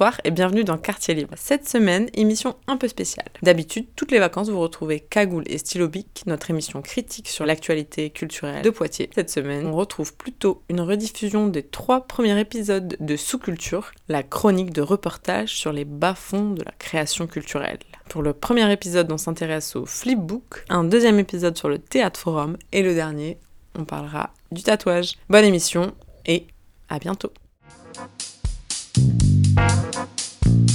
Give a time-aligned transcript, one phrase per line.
[0.00, 1.34] bonsoir et bienvenue dans Quartier Libre.
[1.36, 3.28] Cette semaine, émission un peu spéciale.
[3.42, 8.62] D'habitude, toutes les vacances, vous retrouvez Cagoule et Stylobic, notre émission critique sur l'actualité culturelle
[8.62, 9.10] de Poitiers.
[9.14, 14.72] Cette semaine, on retrouve plutôt une rediffusion des trois premiers épisodes de Sous-Culture, la chronique
[14.72, 17.78] de reportage sur les bas-fonds de la création culturelle.
[18.08, 22.56] Pour le premier épisode, on s'intéresse au flipbook, un deuxième épisode sur le théâtre forum
[22.72, 23.36] et le dernier,
[23.78, 25.18] on parlera du tatouage.
[25.28, 25.92] Bonne émission
[26.24, 26.46] et
[26.88, 27.34] à bientôt.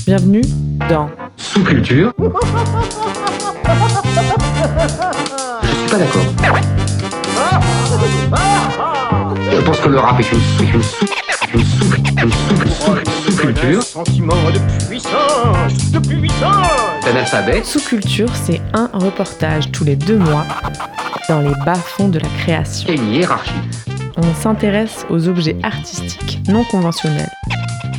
[0.05, 0.41] Bienvenue
[0.89, 2.13] dans Sous-culture.
[5.63, 6.21] Je suis pas d'accord.
[9.51, 11.05] Je pense que le rap est une, est une, sous-
[11.53, 12.31] une, sous- une
[12.71, 13.81] sous- sous-culture.
[13.83, 17.05] Sentiment de puissance, de puissance.
[17.11, 17.61] Un alphabet.
[17.63, 20.45] Sous-Culture, c'est un reportage tous les deux mois
[21.29, 22.89] dans les bas-fonds de la création.
[22.89, 23.51] et une hiérarchie.
[24.17, 27.29] On s'intéresse aux objets artistiques non conventionnels,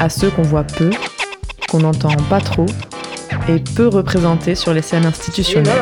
[0.00, 0.90] à ceux qu'on voit peu,
[1.68, 2.66] qu'on n'entend pas trop
[3.48, 5.72] et peu représentés sur les scènes institutionnelles.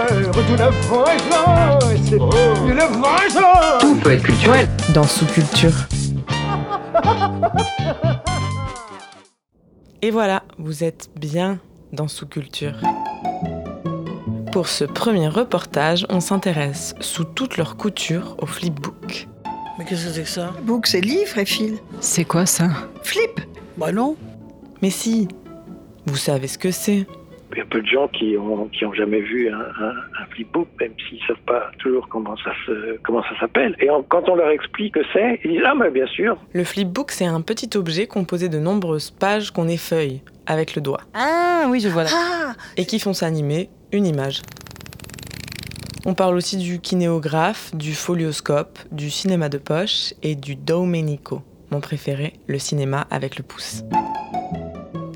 [3.80, 4.68] Tout peut être culturel.
[4.92, 5.72] dans Sous-Culture.
[10.02, 11.58] Et voilà, vous êtes bien
[11.92, 12.74] dans Sous-Culture.
[14.52, 19.26] Pour ce premier reportage, on s'intéresse sous toutes leurs coutures au flipbook.
[19.78, 20.52] Mais qu'est-ce que c'est que ça?
[20.62, 21.78] Book, c'est livre et fil.
[22.00, 22.69] C'est quoi ça?
[23.02, 23.41] Flip
[23.76, 24.14] Bah non.
[24.82, 25.26] Mais si,
[26.06, 27.06] vous savez ce que c'est.
[27.53, 30.26] Il y a peu de gens qui ont, qui ont jamais vu un, un, un
[30.32, 33.76] flipbook, même s'ils savent pas toujours comment ça se, comment ça s'appelle.
[33.78, 36.37] Et en- quand on leur explique que c'est, ils disent ah mais bien sûr.
[36.53, 41.03] Le flipbook, c'est un petit objet composé de nombreuses pages qu'on effeuille avec le doigt
[41.15, 42.10] Ah oui, je vois là.
[42.12, 44.42] Ah et qui font s'animer une image.
[46.06, 51.41] On parle aussi du kinéographe, du folioscope, du cinéma de poche et du domenico,
[51.71, 53.84] mon préféré, le cinéma avec le pouce.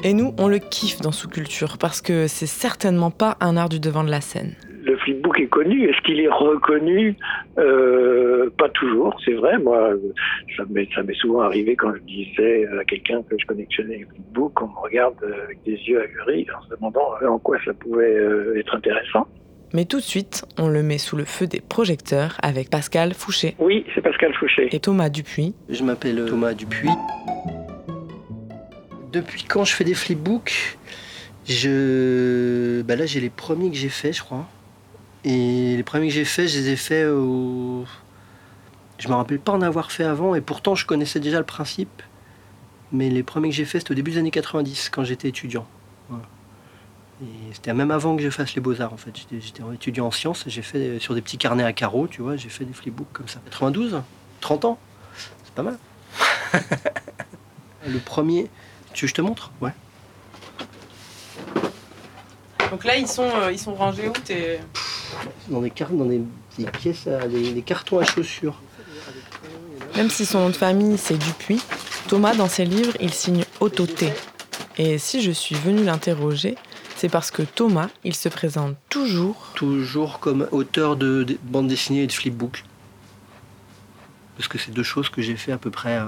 [0.05, 3.81] Et nous, on le kiffe dans Sous-Culture parce que c'est certainement pas un art du
[3.81, 4.55] devant de la scène.
[4.85, 5.89] Le flipbook est connu.
[5.89, 7.17] Est-ce qu'il est reconnu?
[7.59, 9.59] Euh, Pas toujours, c'est vrai.
[9.59, 9.91] Moi,
[10.57, 14.07] ça m'est, ça m'est souvent arrivé quand je disais à quelqu'un que je connectionnais le
[14.07, 17.75] flipbook, on me regarde avec des yeux ahuris en se demandant euh, en quoi ça
[17.75, 19.27] pouvait euh, être intéressant.
[19.75, 23.55] Mais tout de suite, on le met sous le feu des projecteurs avec Pascal Fouché
[23.59, 24.69] Oui, c'est Pascal Fouché.
[24.75, 26.89] et Thomas Dupuis, Je m'appelle Thomas Dupuis.
[29.13, 30.79] Depuis quand je fais des flipbooks
[31.49, 32.83] je...
[32.83, 34.47] Bah là, j'ai les premiers que j'ai faits, je crois.
[35.25, 37.85] Et les premiers que j'ai faits, je les ai faits au...
[38.99, 42.03] Je me rappelle pas en avoir fait avant, et pourtant je connaissais déjà le principe.
[42.93, 45.67] Mais les premiers que j'ai faits, c'était au début des années 90, quand j'étais étudiant.
[46.09, 46.25] Voilà.
[47.23, 49.13] Et c'était même avant que je fasse les beaux-arts, en fait.
[49.17, 52.37] J'étais- étudiant en sciences, et j'ai fait sur des petits carnets à carreaux, tu vois,
[52.37, 53.41] j'ai fait des flipbooks comme ça.
[53.47, 54.01] 92
[54.41, 54.79] 30 ans
[55.45, 55.79] C'est pas mal.
[57.87, 58.51] le premier...
[58.99, 59.71] Tu veux que je te montre Ouais.
[62.73, 64.59] Donc là, ils sont, euh, ils sont rangés où t'es...
[65.47, 66.21] Dans des, car- dans des,
[66.59, 68.61] des pièces, à, des, des cartons à chaussures.
[69.95, 71.63] Même si son nom de famille c'est Dupuis,
[72.09, 74.13] Thomas dans ses livres il signe Autoté.
[74.79, 76.57] Et si je suis venue l'interroger,
[76.97, 82.03] c'est parce que Thomas, il se présente toujours Toujours comme auteur de, de bande dessinée
[82.03, 82.65] et de flipbook.
[84.37, 86.05] Parce que c'est deux choses que j'ai fait à peu près euh,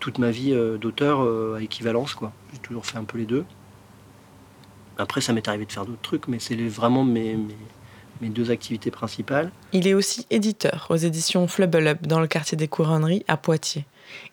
[0.00, 2.14] toute ma vie euh, d'auteur euh, à équivalence.
[2.14, 2.32] quoi.
[2.52, 3.44] J'ai toujours fait un peu les deux.
[4.98, 7.56] Après, ça m'est arrivé de faire d'autres trucs, mais c'est vraiment mes, mes,
[8.20, 9.50] mes deux activités principales.
[9.72, 13.86] Il est aussi éditeur aux éditions Flubble Up dans le quartier des Couronneries à Poitiers.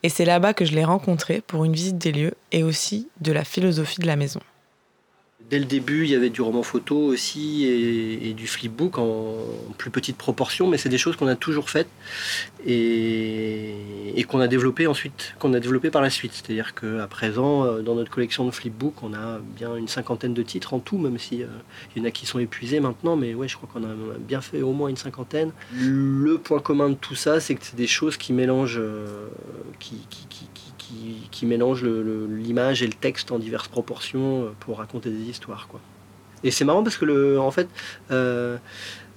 [0.03, 3.31] Et c'est là-bas que je l'ai rencontré pour une visite des lieux et aussi de
[3.31, 4.41] la philosophie de la maison.
[5.49, 9.37] Dès le début, il y avait du roman photo aussi et, du flipbook en,
[9.77, 11.87] plus petite proportion, mais c'est des choses qu'on a toujours faites
[12.65, 16.33] et, qu'on a développé ensuite, qu'on a développé par la suite.
[16.33, 20.43] C'est-à-dire qu'à présent, euh, dans notre collection de flipbook, on a bien une cinquantaine de
[20.43, 21.47] titres en tout, même si euh,
[21.95, 24.41] y en a qui sont épuisés maintenant, mais ouais, je crois qu'on a, a bien
[24.41, 25.51] fait au moins une cinquantaine.
[25.71, 29.27] Le point commun de tout ça, c'est que c'est des choses qui mélangent, euh,
[29.79, 30.27] qui, qui,
[30.87, 35.67] qui- qui- le- l'image et le texte en diverses proportions euh, pour raconter des histoires.
[35.67, 35.79] Quoi.
[36.43, 37.67] Et c'est marrant parce que, le, en fait,
[38.11, 38.57] euh,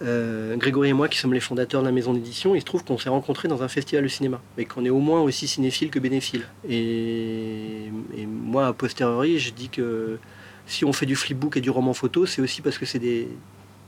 [0.03, 2.83] euh, Grégory et moi, qui sommes les fondateurs de la maison d'édition, il se trouve
[2.85, 5.91] qu'on s'est rencontrés dans un festival de cinéma et qu'on est au moins aussi cinéphile
[5.91, 6.47] que bénéphile.
[6.69, 7.91] Et,
[8.27, 10.19] moi, a posteriori, je dis que
[10.67, 13.29] si on fait du flipbook et du roman photo, c'est aussi parce que c'est des,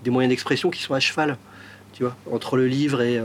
[0.04, 1.38] des moyens d'expression qui sont à cheval.
[1.94, 3.20] Tu vois, entre le livre et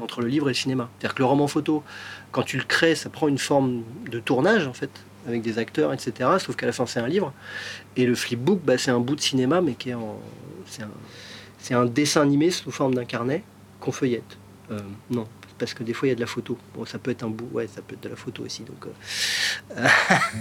[0.00, 0.88] entre le livre et le cinéma.
[0.98, 1.82] C'est-à-dire que le roman photo,
[2.34, 4.90] quand tu le crées, ça prend une forme de tournage en fait,
[5.28, 6.30] avec des acteurs, etc.
[6.40, 7.32] Sauf qu'à la fin, c'est un livre.
[7.96, 10.18] Et le flipbook, bah, c'est un bout de cinéma, mais qui est en,
[10.66, 13.44] c'est un, dessin animé sous forme d'un carnet
[13.78, 14.36] qu'on feuillette.
[14.72, 15.28] Euh, non,
[15.58, 16.58] parce que des fois il y a de la photo.
[16.74, 18.64] Bon, ça peut être un bout, ouais, ça peut être de la photo aussi.
[18.64, 18.84] Donc,
[19.76, 19.86] euh,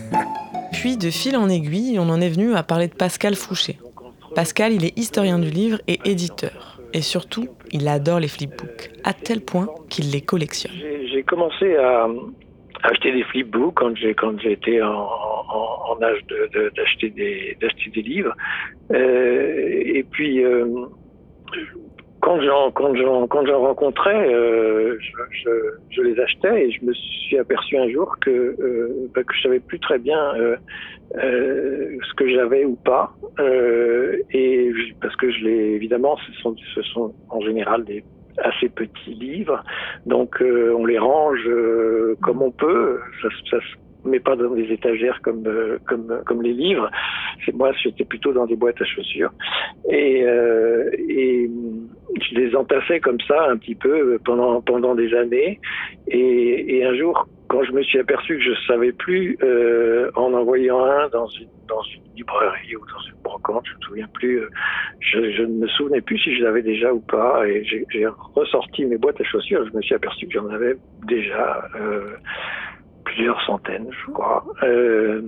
[0.73, 3.77] Puis, de fil en aiguille, on en est venu à parler de Pascal Fouché.
[4.33, 6.81] Pascal, il est historien du livre et éditeur.
[6.91, 10.73] Et surtout, il adore les flipbooks, à tel point qu'il les collectionne.
[11.11, 12.07] J'ai commencé à
[12.83, 15.07] acheter des flipbooks quand j'ai quand j'étais en,
[15.89, 16.19] en, âge
[16.75, 18.35] d'acheter des d'acheter des livres
[18.91, 20.65] Euh, et puis euh,
[22.23, 25.11] quand j'en quand j'en quand j'en rencontrais euh, je,
[25.43, 25.49] je,
[25.89, 29.41] je les achetais et je me suis aperçu un jour que euh, bah, que je
[29.41, 30.55] savais plus très bien euh,
[31.17, 34.71] euh, ce que j'avais ou pas euh, et
[35.01, 38.05] parce que je les évidemment ce sont ce sont en général des
[38.37, 39.61] assez petits livres
[40.05, 41.49] donc euh, on les range
[42.21, 42.99] comme on peut.
[43.21, 43.57] Ça, ça
[44.05, 46.89] met pas dans des étagères comme euh, comme comme les livres.
[47.53, 49.31] Moi, j'étais plutôt dans des boîtes à chaussures.
[49.89, 51.49] Et euh, et
[52.21, 55.59] je les entassais comme ça un petit peu pendant pendant des années.
[56.07, 60.83] Et, un jour, quand je me suis aperçu que je savais plus euh, en envoyant
[60.83, 64.41] un dans une dans une librairie ou dans une brocante, je me souviens plus.
[64.41, 64.49] euh,
[64.99, 67.47] je, ne me souvenais plus si je l'avais déjà ou pas.
[67.47, 69.65] Et j'ai ressorti mes boîtes à chaussures.
[69.67, 70.75] Je me suis aperçu que j'en avais
[71.07, 72.15] déjà euh,
[73.03, 74.43] plusieurs centaines, je crois.
[74.63, 75.21] Euh,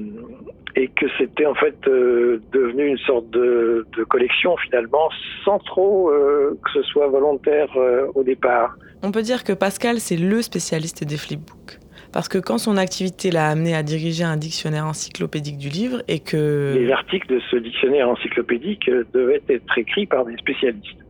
[0.75, 5.10] et que c'était en fait euh, devenu une sorte de, de collection finalement,
[5.44, 7.69] sans trop euh, que ce soit volontaire
[8.13, 8.75] au départ.
[9.04, 11.80] On peut dire que Pascal, c'est le spécialiste des flipbooks.
[12.12, 16.19] Parce que quand son activité l'a amené à diriger un dictionnaire encyclopédique du livre et
[16.19, 16.74] que...
[16.74, 21.06] Les articles de ce dictionnaire encyclopédique devaient être écrits par des spécialistes.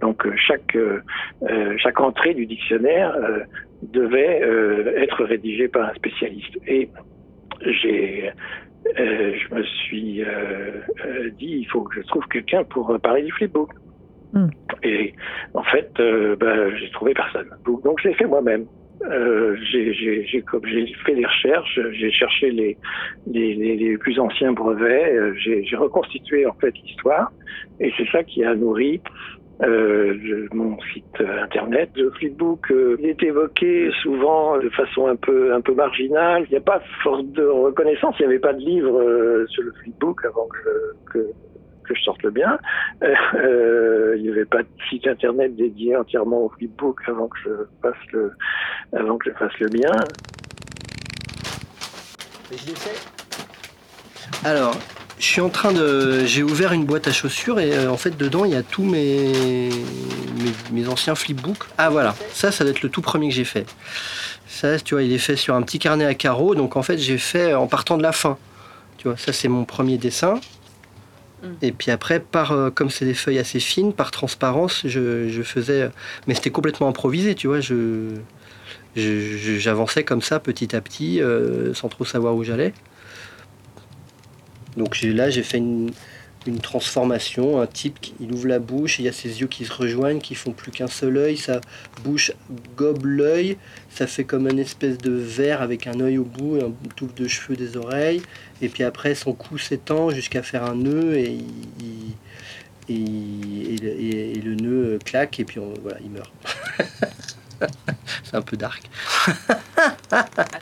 [0.00, 3.40] Donc chaque euh, chaque entrée du dictionnaire euh,
[3.82, 6.58] devait euh, être rédigée par un spécialiste.
[6.66, 6.88] Et
[7.66, 8.30] j'ai
[8.98, 13.32] euh, je me suis euh, dit il faut que je trouve quelqu'un pour parler du
[13.32, 13.70] flipbook.
[14.32, 14.48] Hmm.
[14.82, 15.14] Et
[15.54, 17.48] en fait, ben, j'ai trouvé personne.
[17.64, 18.66] Donc, donc je l'ai fait moi-même.
[19.70, 22.76] J'ai j'ai- j'ai j'ai fait des recherches, j'ai cherché les,
[23.26, 27.30] les, les, les plus anciens brevets, j'ai j'ai reconstitué en fait l'histoire,
[27.78, 29.00] et c'est ça qui a nourri
[29.62, 31.90] euh, le- mon site internet.
[31.96, 36.44] Le flipbook euh, il est évoqué souvent de façon un peu un peu marginale.
[36.46, 38.14] Il n'y a pas force de reconnaissance.
[38.18, 41.18] Il n'y avait pas de livre euh, sur le flipbook avant que je, que,
[41.84, 42.58] que je sorte le bien.
[43.02, 47.50] Il n'y avait pas de site internet dédié entièrement au flipbook avant que je
[47.82, 48.32] fasse le
[48.94, 49.90] avant que je fasse le bien.
[52.50, 53.00] je l'ai fait.
[54.44, 54.74] Alors,
[55.18, 56.24] je suis en train de.
[56.24, 58.84] J'ai ouvert une boîte à chaussures et euh, en fait, dedans, il y a tous
[58.84, 59.68] mes...
[60.38, 61.64] mes, mes anciens flipbooks.
[61.76, 62.14] Ah, voilà.
[62.32, 63.66] Ça, ça doit être le tout premier que j'ai fait.
[64.46, 66.54] Ça, tu vois, il est fait sur un petit carnet à carreaux.
[66.54, 68.38] Donc, en fait, j'ai fait en partant de la fin.
[68.96, 70.40] Tu vois, ça, c'est mon premier dessin.
[71.62, 75.42] Et puis après, par, euh, comme c'est des feuilles assez fines, par transparence, je, je
[75.42, 75.88] faisais.
[76.26, 77.60] Mais c'était complètement improvisé, tu vois.
[77.60, 78.16] Je-
[78.96, 82.74] j'avançais comme ça, petit à petit, euh, sans trop savoir où j'allais.
[84.78, 85.90] Donc là, j'ai fait une,
[86.62, 87.60] transformation.
[87.60, 90.34] Un type, il ouvre la bouche, il y a ses yeux qui se rejoignent, qui
[90.34, 91.36] font plus qu'un seul œil.
[91.36, 91.60] Sa
[92.04, 92.32] bouche
[92.74, 93.58] gobe l'œil.
[93.90, 97.14] Ça fait comme une espèce de verre avec un œil au bout, et un touffe
[97.14, 98.22] de cheveux des oreilles.
[98.62, 101.38] Et puis après, son cou s'étend jusqu'à faire un nœud et,
[102.88, 106.32] le- nœud claque et puis on- voilà, il meurt.
[108.24, 108.82] C'est un peu dark.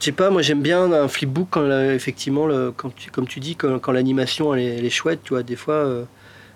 [0.01, 3.57] Je sais pas, moi j'aime bien un flipbook quand la- effectivement, quand comme tu dis,
[3.57, 6.05] quand, l'animation elle, est- chouette, tu vois, des fois euh,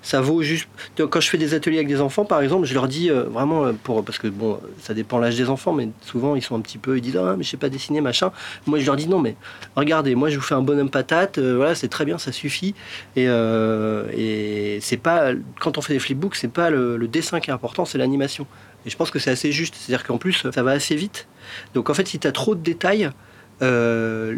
[0.02, 0.68] ça vaut juste.
[0.97, 3.66] Quand je fais des ateliers avec des enfants, par exemple, je leur dis euh, vraiment
[3.66, 6.61] euh, pour parce que bon, ça dépend l'âge des enfants, mais souvent ils sont un
[6.61, 8.32] petit peu, ils disent ah mais je sais pas dessiner machin.
[8.66, 9.37] Moi je leur dis non mais
[9.76, 12.75] regardez, moi je vous fais un bonhomme patate, euh, voilà c'est très bien, ça suffit.
[13.16, 17.52] Et, euh, c'est pas quand on fait des flipbooks, c'est pas le dessin qui est
[17.52, 18.47] important, c'est l'animation.
[18.87, 21.28] Et je pense que c'est assez juste, c'est-à-dire qu'en plus ça va assez vite.
[21.75, 23.10] Donc en fait si tu as trop de détails
[23.62, 24.32] euh,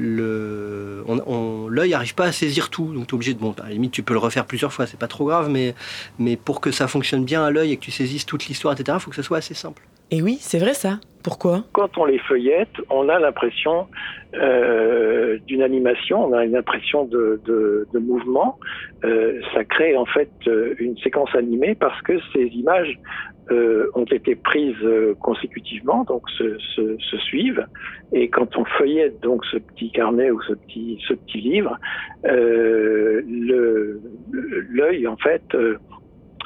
[1.71, 3.93] l'œil n'arrive pas à saisir tout, donc tu es obligé de, bon, à la limite
[3.93, 5.75] tu peux le refaire plusieurs fois, c'est pas trop grave, mais,
[6.19, 8.97] mais pour que ça fonctionne bien à l'œil et que tu saisisses toute l'histoire, etc.,
[8.99, 9.83] il faut que ça soit assez simple.
[10.11, 10.99] Et oui, c'est vrai ça.
[11.23, 11.65] Pourquoi?
[11.73, 13.87] Quand on les feuillette, on a l'impression
[14.35, 18.59] euh, d'une animation, on a une impression de, de, de mouvement.
[19.05, 20.31] Euh, ça crée en fait
[20.79, 22.99] une séquence animée parce que ces images
[23.51, 27.67] euh, ont été prises euh, consécutivement, donc se, se, se suivent.
[28.13, 31.77] Et quand on feuillette donc ce petit carnet ou ce petit ce petit livre,
[32.25, 33.23] euh,
[34.71, 35.43] l'œil en fait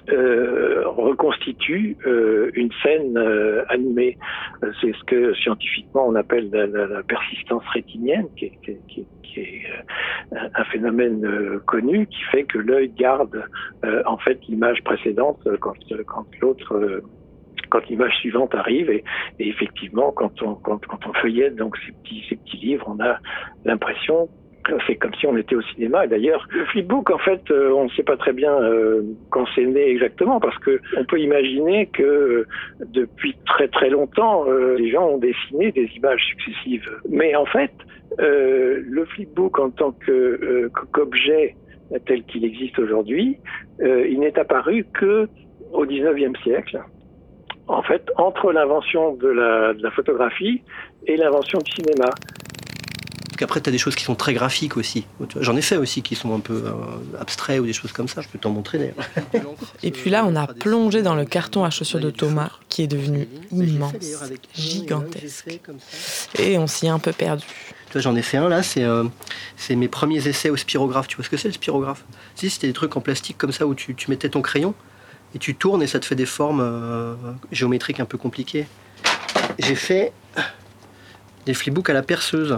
[0.08, 4.16] euh, reconstitue euh, une scène euh, animée.
[4.80, 8.58] C'est ce que scientifiquement on appelle la, persistance rétinienne, qui est,
[10.32, 13.44] un- phénomène connu qui fait que l'œil garde
[14.06, 15.74] en fait l'image précédente quand,
[16.40, 17.02] l'autre
[17.68, 19.04] quand l'image suivante arrive et,
[19.38, 20.80] effectivement quand on quand,
[21.20, 21.92] feuillette donc ces
[22.36, 23.18] petits livres on a
[23.64, 24.28] l'impression
[24.86, 26.06] c'est comme si on était au cinéma.
[26.06, 29.64] D'ailleurs le flipbook en fait euh, on ne sait pas très bien euh, quand c'est
[29.64, 32.46] né exactement parce que on peut imaginer que euh,
[32.86, 34.44] depuis très très longtemps
[34.76, 36.88] les gens ont dessiné des images successives.
[37.08, 37.72] Mais en fait
[38.18, 39.94] le flipbook en tant
[40.92, 41.56] qu'objet
[42.06, 43.38] tel qu'il existe aujourd'hui
[43.80, 45.28] il n'est apparu que
[45.72, 46.80] au 19e siècle.
[47.68, 50.62] En fait, entre l'invention de la photographie
[51.06, 52.10] et l'invention du cinéma.
[53.36, 55.04] Parce qu'après, tu as des choses qui sont très graphiques aussi.
[55.40, 58.22] J'en ai fait aussi qui sont un peu euh, abstraits ou des choses comme ça.
[58.22, 59.44] Je peux t'en montrer d'ailleurs.
[59.82, 62.86] Et puis là, on a plongé dans le carton à chaussures de Thomas, qui est
[62.86, 63.92] devenu immense,
[64.54, 65.60] gigantesque.
[66.38, 67.44] Et on s'y est un peu perdu.
[67.88, 69.04] Tu vois, j'en ai fait un là, c'est euh,
[69.68, 71.06] mes premiers essais au spirographe.
[71.06, 72.06] Tu vois ce que c'est le spirographe?
[72.36, 74.72] Si, c'était des trucs en plastique comme ça où tu, tu mettais ton crayon
[75.34, 77.14] et tu tournes et ça te fait des formes euh,
[77.52, 78.66] géométriques un peu compliquées.
[79.58, 80.14] J'ai fait
[81.44, 82.56] des flipbooks à la perceuse.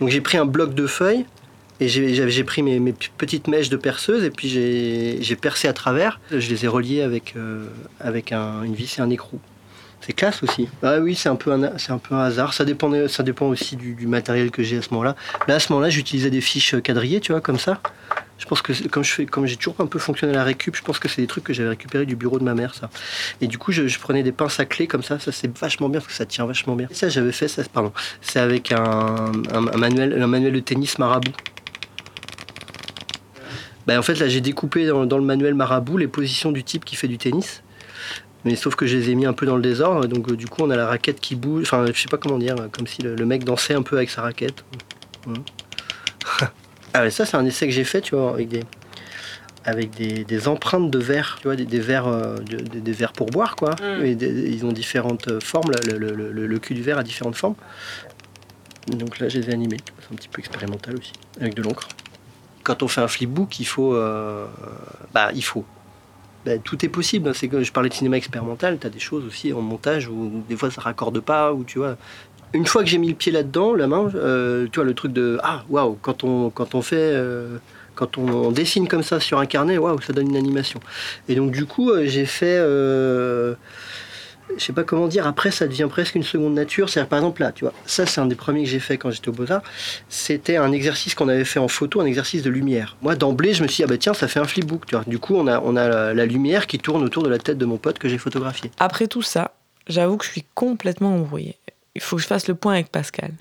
[0.00, 1.24] Donc j'ai pris un bloc de feuilles
[1.80, 6.20] et j'ai pris mes, petites mèches de perceuse et puis j'ai percé à travers.
[6.30, 7.66] Je les ai reliés avec, euh,
[8.00, 9.40] avec un- une vis et un écrou.
[10.00, 10.68] C'est classe aussi.
[10.82, 12.54] Ah oui, c'est un peu un, c'est un peu un hasard.
[12.54, 15.14] Ça dépend, ça dépend aussi du, du matériel que j'ai à ce moment-là.
[15.46, 17.80] Là, à ce moment-là, j'utilisais des fiches quadrillées, tu vois, comme ça.
[18.42, 20.74] Je pense que comme je fais, comme j'ai toujours un peu fonctionné à la récup,
[20.74, 22.90] je pense que c'est des trucs que j'avais récupérés du bureau de ma mère, ça.
[23.40, 25.20] Et du coup, je, prenais des pinces à clé comme ça.
[25.20, 26.88] Ça, c'est vachement bien parce que ça tient vachement bien.
[26.90, 27.62] Et ça, j'avais fait ça.
[27.72, 27.92] Pardon.
[28.20, 29.30] C'est avec un,
[29.78, 31.30] manuel, un manuel de tennis marabout.
[33.86, 36.96] Ben, en fait, là, j'ai découpé dans, le manuel marabout les positions du type qui
[36.96, 37.62] fait du tennis.
[38.44, 40.48] Mais sauf que je les ai mis un peu dans le désordre, donc euh, du
[40.48, 43.00] coup on a la raquette qui bouge, enfin je sais pas comment dire, comme si
[43.00, 44.64] le, mec dansait un peu avec sa raquette.
[45.24, 46.52] Voilà.
[46.94, 48.62] Ah ouais, ça c'est un essai que j'ai fait, tu vois, avec des,
[49.64, 52.92] avec des, des empreintes de verre, tu vois, des, des verres, euh, de- des, des
[52.92, 53.70] verres pour boire quoi.
[53.80, 54.04] Mm.
[54.04, 57.36] Et ils ont différentes euh, formes, le, le- le- le cul du verre a différentes
[57.36, 57.54] formes.
[58.88, 61.86] Donc là je les ai animés, c'est un petit peu expérimental aussi, avec de l'encre.
[62.64, 64.46] Quand on fait un flipbook, il faut, euh,
[65.14, 65.64] bah il faut
[66.44, 67.28] ben, tout est possible.
[67.28, 67.32] hein.
[67.34, 70.42] C'est que je parlais de cinéma expérimental, tu as des choses aussi en montage où
[70.48, 71.96] des fois ça raccorde pas, ou tu vois.
[72.54, 75.12] Une fois que j'ai mis le pied là-dedans, la main, euh, tu vois, le truc
[75.12, 76.96] de Ah, waouh, quand on, quand on fait.
[76.96, 77.58] euh,
[77.94, 80.80] quand on dessine comme ça sur un carnet, waouh, ça donne une animation.
[81.28, 82.56] Et donc, du coup, euh, j'ai fait.
[82.58, 83.54] euh,
[84.56, 86.88] je sais pas comment dire, après ça devient presque une seconde nature.
[86.88, 89.10] C'est-à-dire, par exemple, là, tu vois, ça c'est un des premiers que j'ai fait quand
[89.10, 89.62] j'étais au Beaux-Arts.
[90.08, 92.96] C'était un exercice qu'on avait fait en photo, un exercice de lumière.
[93.02, 94.86] Moi, d'emblée, je me suis dit, ah bah tiens, ça fait un flipbook.
[94.86, 95.04] Tu vois.
[95.06, 97.64] Du coup, on a, on a la, lumière qui tourne autour de la tête de
[97.64, 98.70] mon pote que j'ai photographié.
[98.78, 99.52] Après tout ça,
[99.86, 101.56] j'avoue que je suis complètement embrouillée.
[101.94, 103.32] Il faut que je fasse le point avec Pascal.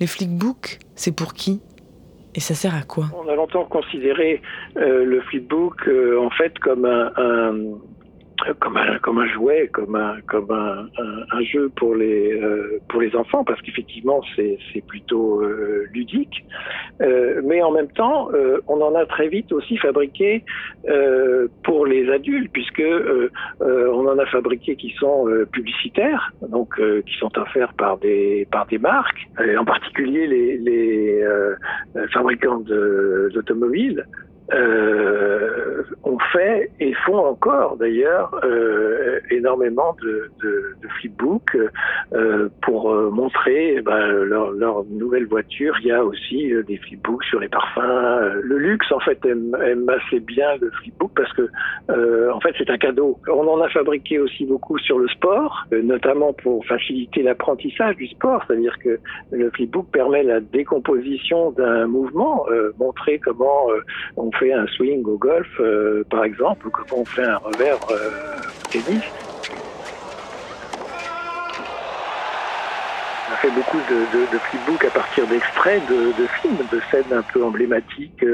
[0.00, 1.60] Les flickbooks, c'est pour qui?
[2.34, 3.06] Et ça sert à quoi?
[3.14, 4.40] On a longtemps considéré
[4.76, 7.78] euh, le flipbook euh, en fait comme un, un-
[8.60, 14.84] comme un jouet, comme un jeu pour les euh, pour les enfants parce qu'effectivement c'est
[14.86, 16.44] plutôt euh, ludique,
[17.00, 18.28] Euh, mais en même temps
[18.68, 20.44] on en a très vite aussi fabriqué
[21.66, 22.88] pour les adultes puisque
[23.60, 25.20] on en a fabriqué qui sont
[25.56, 26.70] publicitaires donc
[27.06, 29.22] qui sont offerts par des par des marques
[29.62, 30.24] en particulier
[30.68, 31.24] les
[32.12, 32.62] fabricants
[33.34, 34.04] d'automobiles
[34.54, 41.56] euh, ont fait et font encore d'ailleurs euh, énormément de, de, de flipbooks
[42.12, 45.74] euh, pour euh, montrer ben, leur, leur nouvelle voiture.
[45.80, 47.78] Il y a aussi euh, des flipbooks sur les parfums.
[47.80, 51.48] Euh, Le luxe en fait aime, aime assez bien le flipbook parce que
[52.30, 53.18] en fait c'est un cadeau.
[53.28, 58.42] On en a fabriqué aussi beaucoup sur le sport, notamment pour faciliter l'apprentissage du sport,
[58.46, 58.98] c'est-à-dire que
[59.30, 62.46] le flipbook permet la décomposition d'un mouvement,
[62.78, 63.68] montrer comment
[64.16, 67.78] on fait un swing au golf, euh, par exemple, ou comment on fait un revers
[67.90, 68.10] euh,
[68.64, 69.02] au tennis.
[73.50, 78.24] Beaucoup de, de, de flipbooks à partir d'extraits de, films, de scènes un peu emblématiques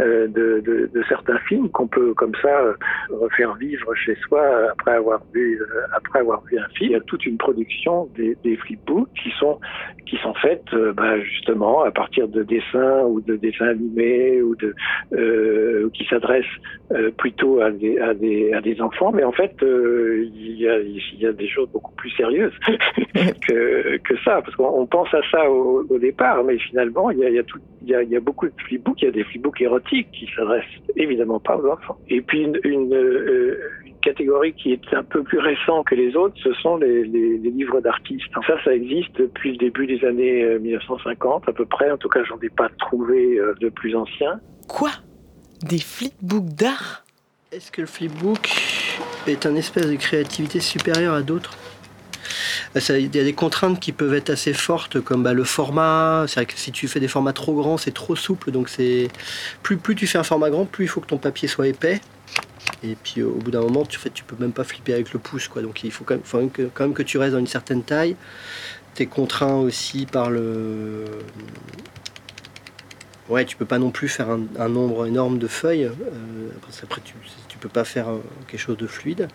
[0.00, 2.74] euh, de, certains films qu'on peut comme ça
[3.10, 6.90] refaire vivre chez soi après avoir vu euh, après avoir vu un film.
[6.90, 9.58] Il y a toute une production des, des flipbooks qui sont
[10.06, 14.54] qui sont faites euh, bah, justement à partir de dessins ou de dessins animés ou
[15.92, 16.44] qui s'adressent
[17.16, 21.26] plutôt à des, à des à des enfants, mais en fait il y a y
[21.26, 22.52] a des choses beaucoup plus sérieuses
[23.48, 27.18] que que ça, parce qu'on on pense à ça au, au départ, mais finalement il
[27.18, 29.00] y a il y a tout il y a, il y a beaucoup de flipbooks,
[29.02, 30.64] il y a des flipbooks érotiques qui s'adressent
[30.96, 31.96] évidemment pas aux enfants.
[32.08, 36.16] Et puis une, une, euh, une catégorie qui est un peu plus récente que les
[36.16, 38.26] autres, ce sont les, les, les livres d'artistes.
[38.46, 41.90] Ça, ça existe depuis le début des années euh, 1950 à peu près.
[41.90, 44.40] En tout cas, j'en ai pas trouvé euh, de plus anciens.
[44.68, 44.90] Quoi?
[45.62, 47.04] Des flipbooks d'art?
[47.50, 48.50] Est-ce que le flipbook
[49.26, 51.56] est un espèce de créativité supérieure à d'autres?
[52.78, 56.24] Ça- Il y a des contraintes qui peuvent être assez fortes, comme bah, le format.
[56.26, 58.50] C'est vrai que si tu fais des formats trop grands, c'est trop souple.
[58.50, 59.08] Donc c'est
[59.62, 62.00] plus, plus tu fais un format grand, plus il faut que ton papier soit épais.
[62.82, 65.18] Et puis au bout d'un moment, tu, en tu peux même pas flipper avec le
[65.18, 65.48] pouce.
[65.48, 65.62] Quoi.
[65.62, 68.16] Donc il faut quand même, que, quand même que tu restes dans une certaine taille.
[68.94, 71.04] Tu es contraint aussi par le.
[73.28, 75.84] Ouais, tu peux pas non plus faire un, nombre énorme de feuilles.
[75.84, 76.48] euh,
[76.80, 77.14] qu'après, tu,
[77.48, 79.28] tu peux pas faire euh, quelque chose de fluide.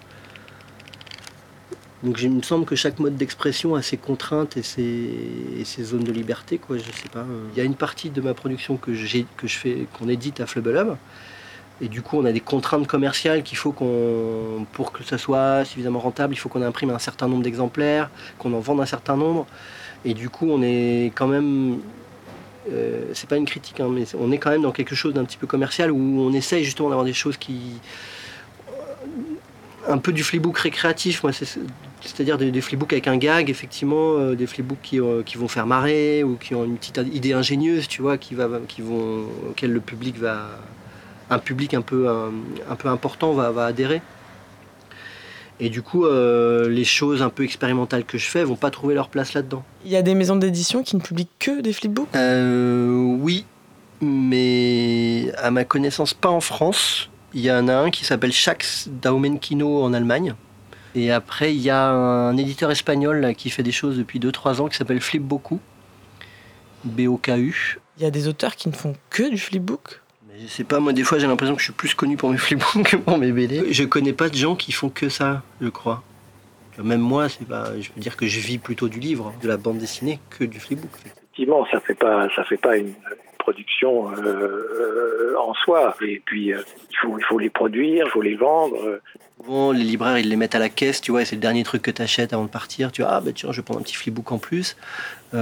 [2.03, 6.11] Donc il me semble que chaque mode d'expression a ses contraintes et ses, zones de
[6.11, 6.57] liberté.
[6.57, 7.19] Quoi, je sais pas.
[7.19, 7.47] euh.
[7.53, 10.75] Il y a une partie de ma production que, je fais, qu'on édite à Flubble
[10.75, 10.95] Hub.
[11.81, 15.65] Et du coup, on a des contraintes commerciales qu'il faut qu'on, pour que ça soit
[15.65, 19.17] suffisamment rentable, il faut qu'on imprime un certain nombre d'exemplaires, qu'on en vende un certain
[19.17, 19.47] nombre.
[20.05, 21.79] Et du coup, on est quand même,
[22.69, 25.23] euh, c'est pas une critique, hein, mais on est quand même dans quelque chose d'un
[25.23, 27.79] petit peu commercial où on essaye justement d'avoir des choses qui,
[29.87, 31.59] un peu du flipbook récréatif, moi, c'est-
[32.01, 35.47] c'est-à-dire des, des flipbooks avec un gag, effectivement, euh, des flipbooks qui, euh, qui vont
[35.47, 39.25] faire marrer ou qui ont une petite idée ingénieuse, tu vois, qui va, qui vont,
[39.49, 40.47] auquel le public va,
[41.29, 42.31] un public un peu, un,
[42.69, 44.01] un peu important va, va adhérer.
[45.59, 48.95] Et du coup, euh, les choses un peu expérimentales que je fais vont pas trouver
[48.95, 49.63] leur place là-dedans.
[49.85, 52.09] Il y a des maisons d'édition qui ne publient que des flipbooks?
[52.15, 53.45] Euh, oui,
[54.01, 57.09] mais à ma connaissance, pas en France.
[57.33, 60.35] Il y en a un qui s'appelle Shax Daumenkino en Allemagne.
[60.95, 64.61] Et après, il y a un éditeur espagnol là, qui fait des choses depuis 2-3
[64.61, 65.59] ans qui s'appelle Flipboku.
[66.83, 67.79] B-O-K-U.
[67.97, 70.01] Il y a des auteurs qui ne font que du flipbook?
[70.27, 72.29] Mais je sais pas, moi des fois j'ai l'impression que je suis plus connu pour
[72.29, 73.71] mes flipbooks que pour mes BD.
[73.71, 76.03] Je connais pas de gens qui font que ça, je crois.
[76.83, 79.57] Même moi, c'est pas, je veux dire que je vis plutôt du livre, de la
[79.57, 80.89] bande dessinée, que du flipbook.
[81.05, 82.93] Effectivement, ça fait pas, ça fait pas une
[83.43, 85.95] production euh, euh, en soi.
[86.01, 88.77] Et puis, euh, il faut, les produire, il faut les vendre.
[89.37, 91.81] Souvent, les libraires, ils les mettent à la caisse, tu vois, c'est le dernier truc
[91.81, 92.91] que tu achètes avant de partir.
[92.91, 94.77] Tu vois, ah bah tiens, je vais prendre un petit flipbook en plus.
[95.33, 95.39] Il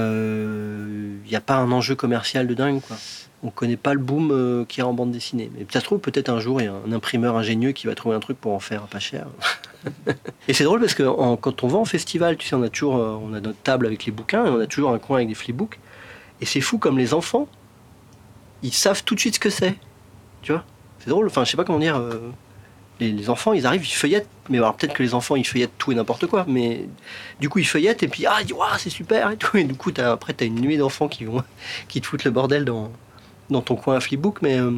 [1.30, 2.98] n'y a pas un enjeu commercial de dingue, quoi.
[3.44, 5.50] On connaît pas le boom euh, qu'il y a en bande dessinée.
[5.56, 7.96] Mais ça se trouve, peut-être un jour, il y a un imprimeur ingénieux qui va
[7.96, 9.26] trouver un truc pour en faire pas cher.
[10.48, 11.04] et c'est drôle parce que
[11.38, 14.06] quand on va en festival, tu sais, on a toujours on a notre table avec
[14.06, 15.80] les bouquins et on a toujours un coin avec des flipbooks.
[16.40, 17.48] Et c'est fou comme les enfants,
[18.63, 19.76] ils savent tout de suite ce que c'est.
[20.41, 20.63] Tu vois?
[21.00, 21.97] C'est drôle, enfin, je sais pas comment dire.
[21.97, 22.32] euh,
[23.00, 24.28] les, enfants, ils arrivent, ils feuillettent.
[24.50, 26.45] Mais alors peut-être que les enfants, ils feuillettent tout et n'importe quoi.
[26.47, 26.86] Mais
[27.39, 30.34] du coup, ils feuillettent et puis, ah, Ouah, c'est super et du coup, t'as- après,
[30.34, 31.43] tu as une nuée d'enfants qui, vont,
[31.88, 32.91] qui te foutent le bordel dans,
[33.62, 34.41] ton coin à flipbook.
[34.43, 34.71] Mais euh,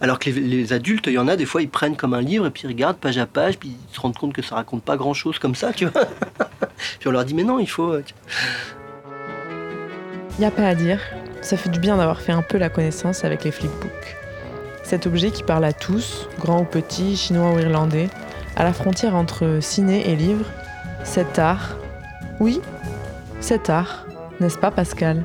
[0.00, 2.20] alors que les, les adultes, il y en a, des fois, ils prennent comme un
[2.22, 4.54] livre et puis ils regardent page à page, puis ils se rendent compte que ça
[4.54, 6.04] raconte pas grand-chose comme ça, tu vois.
[7.00, 7.90] puis on leur dit, mais non, il faut.
[7.94, 8.14] euh, tu-
[10.40, 11.00] Y a pas à dire,
[11.46, 14.16] ça fait du bien d'avoir fait un peu la connaissance avec les flipbooks.
[14.82, 18.08] Cet objet qui parle à tous, grands ou petits, chinois ou irlandais,
[18.56, 20.46] à la frontière entre ciné et livre,
[21.04, 21.76] cet art.
[22.40, 22.60] Oui,
[23.40, 24.06] cet art,
[24.40, 25.22] n'est-ce pas Pascal?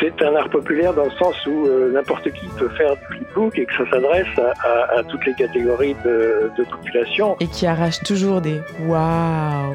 [0.00, 3.58] C'est un art populaire dans le sens où euh, n'importe qui peut faire du flipbook
[3.58, 7.36] et que ça s'adresse à, à- à toutes les catégories de, de population.
[7.40, 9.74] Et qui arrache toujours des waouh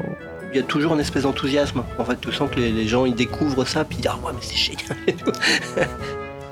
[0.52, 1.82] Il y a toujours une espèce d'enthousiasme.
[1.98, 4.18] En fait, tu sens que les, les gens, ils découvrent ça, puis ils disent, ah
[4.26, 4.96] ouais, mais c'est génial.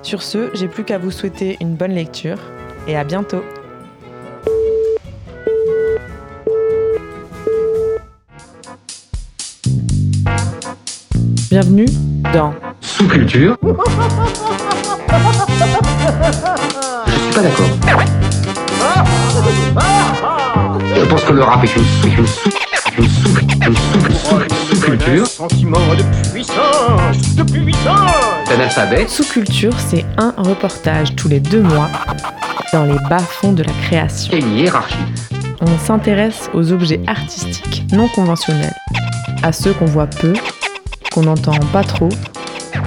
[0.02, 2.38] Sur ce, j'ai plus qu'à vous souhaiter une bonne lecture
[2.86, 3.42] et à bientôt.
[11.50, 11.86] Bienvenue
[12.32, 13.56] dans Sous-culture.
[17.06, 17.66] Je suis pas d'accord.
[20.94, 22.50] Je pense que le rap est une, est une, sous-
[22.98, 25.26] une, sous- une sous- sous-culture.
[25.26, 28.48] Sentiment de puissance, de puissance.
[28.48, 29.08] D'analphabète.
[29.10, 31.88] Sous-culture, c'est un reportage tous les deux mois
[32.72, 34.32] dans les bas-fonds de la création.
[34.32, 34.96] Et une hiérarchie.
[35.60, 38.74] On s'intéresse aux objets artistiques non conventionnels,
[39.42, 40.32] à ceux qu'on voit peu,
[41.12, 42.08] qu'on n'entend pas trop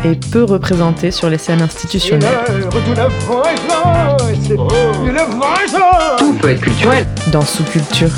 [0.05, 2.29] et peu représentés sur les scènes institutionnelles.
[6.17, 7.05] Tout peut être culturel.
[7.31, 8.11] Dans Sous-culture.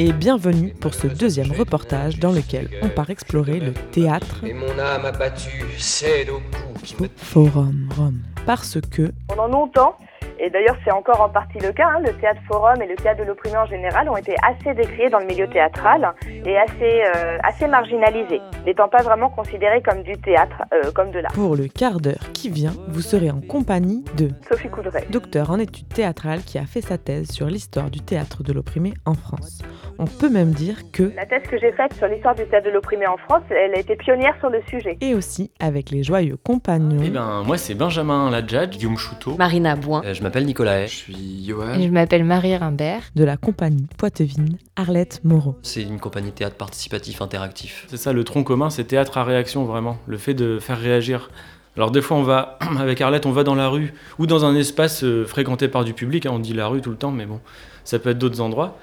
[0.00, 4.78] Et bienvenue pour ce deuxième reportage dans lequel on part explorer le théâtre Et mon
[4.78, 8.20] âme abattue cède au coup qui me Forum Rome.
[8.46, 9.96] Parce que Pendant longtemps,
[10.38, 13.20] et d'ailleurs c'est encore en partie le cas, hein, le théâtre forum et le théâtre
[13.20, 16.12] de l'opprimé en général ont été assez décriés dans le milieu théâtral
[16.44, 21.18] et assez, euh, assez marginalisés, n'étant pas vraiment considérés comme du théâtre, euh, comme de
[21.20, 21.32] l'art.
[21.32, 25.04] pour le quart d'heure qui vient, vous serez en compagnie de Sophie Coudray.
[25.10, 28.94] docteur en études théâtrales qui a fait sa thèse sur l'histoire du théâtre de l'opprimé
[29.06, 29.62] en France.
[29.98, 32.70] On peut même dire que, La thèse que j'ai faite sur l'histoire du théâtre de
[32.70, 34.96] l'opprimé en France, elle a été pionnière sur le sujet.
[35.00, 39.34] et aussi avec les joyeux compagnons Eh ben, moi, c'est Benjamin Ladjadj, Guillaume Chouteau.
[39.36, 40.02] Marina Boin.
[40.04, 40.84] Euh, je m'appelle Nicolas.
[40.84, 41.80] Je suis Johan.
[41.80, 43.00] Et je m'appelle Marie Rimbert.
[43.16, 45.56] De la compagnie Poitevine, Arlette Moreau.
[45.62, 47.86] C'est une compagnie théâtre participatif interactif.
[47.88, 49.96] C'est ça, le tronc commun, c'est théâtre à réaction vraiment.
[50.06, 51.30] Le fait de faire réagir.
[51.76, 54.54] Alors des fois, on va, avec Arlette, on va dans la rue ou dans un
[54.54, 56.26] espace euh, fréquenté par du public.
[56.26, 57.40] hein, on dit la rue tout le temps, mais bon,
[57.84, 58.76] ça peut être d'autres endroits.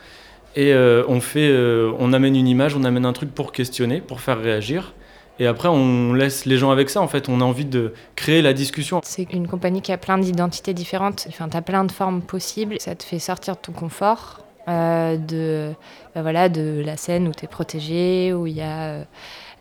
[0.55, 4.01] Et euh, on fait, euh, on amène une image, on amène un truc pour questionner,
[4.01, 4.95] pour faire réagir.
[5.39, 7.01] Et après, on laisse les gens avec ça.
[7.01, 9.01] En fait, on a envie de créer la discussion.
[9.03, 11.25] C'est une compagnie qui a plein d'identités différentes.
[11.29, 12.77] Enfin, tu as plein de formes possibles.
[12.79, 15.71] Ça te fait sortir de ton confort, euh, de,
[16.13, 19.03] bah voilà, de la scène où tu es protégé, où il y a euh,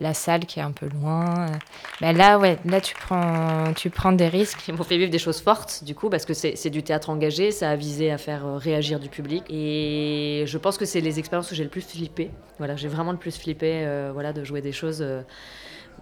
[0.00, 1.46] la salle qui est un peu loin.
[2.00, 4.66] Bah là, ouais, là, tu prends, tu prends des risques.
[4.68, 7.50] Ils m'ont fait vivre des choses fortes, du coup, parce que c'est du théâtre engagé,
[7.50, 9.44] ça a visé à faire euh, réagir du public.
[9.48, 12.30] Et je pense que c'est les expériences où j'ai le plus flippé.
[12.58, 15.22] Voilà, j'ai vraiment le plus flippé euh, voilà, de jouer des choses euh,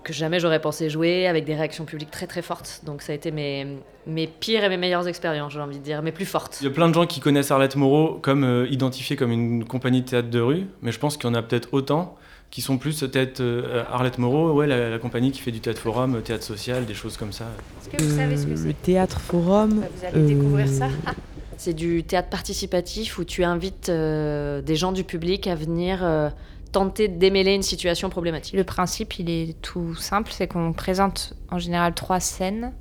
[0.02, 2.80] que jamais j'aurais pensé jouer, avec des réactions publiques très très fortes.
[2.84, 6.02] Donc ça a été mes, mes pires et mes meilleures expériences, j'ai envie de dire,
[6.02, 6.58] mes plus fortes.
[6.60, 9.64] Il y a plein de gens qui connaissent Arlette Moreau comme euh, identifiée comme une
[9.64, 12.16] compagnie de théâtre de rue, mais je pense qu'il y en a peut-être autant
[12.52, 15.80] qui sont plus peut-être euh, Arlette Moreau, ouais, la, la compagnie qui fait du théâtre
[15.80, 17.46] forum, euh, théâtre social, des choses comme ça.
[17.80, 19.70] Est-ce que vous savez ce que Euh, c'est Le théâtre forum.
[19.96, 20.88] Vous allez découvrir ça.
[21.56, 26.28] C'est du théâtre participatif où tu invites euh, des gens du public à venir euh,
[26.72, 28.54] tenter de démêler une situation problématique.
[28.54, 32.72] Le principe, il est tout simple, c'est qu'on présente en général trois scènes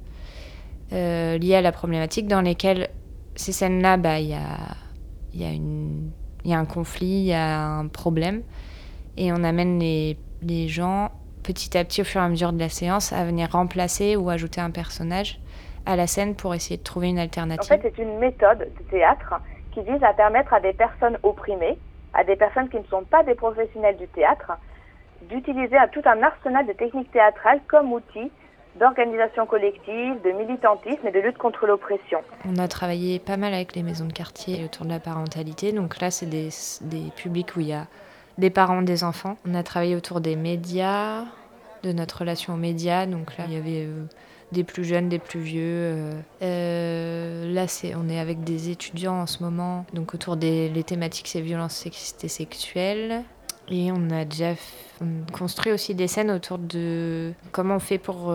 [0.94, 2.90] euh, liées à la problématique dans lesquelles
[3.36, 4.48] ces scènes-là, bah, il y, a,
[5.36, 6.10] il y, a une-
[6.44, 8.42] il y a un conflit, il y a un problème,
[9.18, 11.12] et on amène les, les gens
[11.44, 14.30] petit à petit au fur et à mesure de la séance à venir remplacer ou
[14.30, 15.40] ajouter un personnage
[15.86, 17.68] à la scène pour essayer de trouver une En alternative.
[17.68, 19.34] fait, c'est une méthode de théâtre
[19.74, 21.78] qui vise à permettre à des personnes opprimées,
[22.14, 24.52] à des personnes qui ne sont pas des professionnels du théâtre,
[25.30, 28.32] d'utiliser tout un arsenal de techniques théâtrales comme outil
[28.80, 32.20] d'organisation collective, de militantisme et de lutte contre l'oppression.
[32.46, 35.74] On a travaillé pas mal avec les maisons de quartier autour de la parentalité.
[35.74, 36.50] Donc là, c'est des,
[36.82, 37.88] des publics où il y a
[38.38, 39.38] des parents, des enfants.
[39.46, 41.26] On a travaillé autour des médias,
[41.84, 43.06] de notre relation aux médias.
[43.06, 44.06] Donc là, il y avait euh,
[44.52, 45.62] des plus jeunes, des plus vieux.
[45.64, 46.14] euh.
[46.42, 49.86] Euh, là, c'est, on est avec des étudiants en ce moment.
[49.94, 53.24] Donc autour des les thématiques, c'est violences sexistes et sexuelles.
[53.70, 54.54] Et on a déjà
[55.32, 58.34] construit aussi des scènes autour de comment on fait pour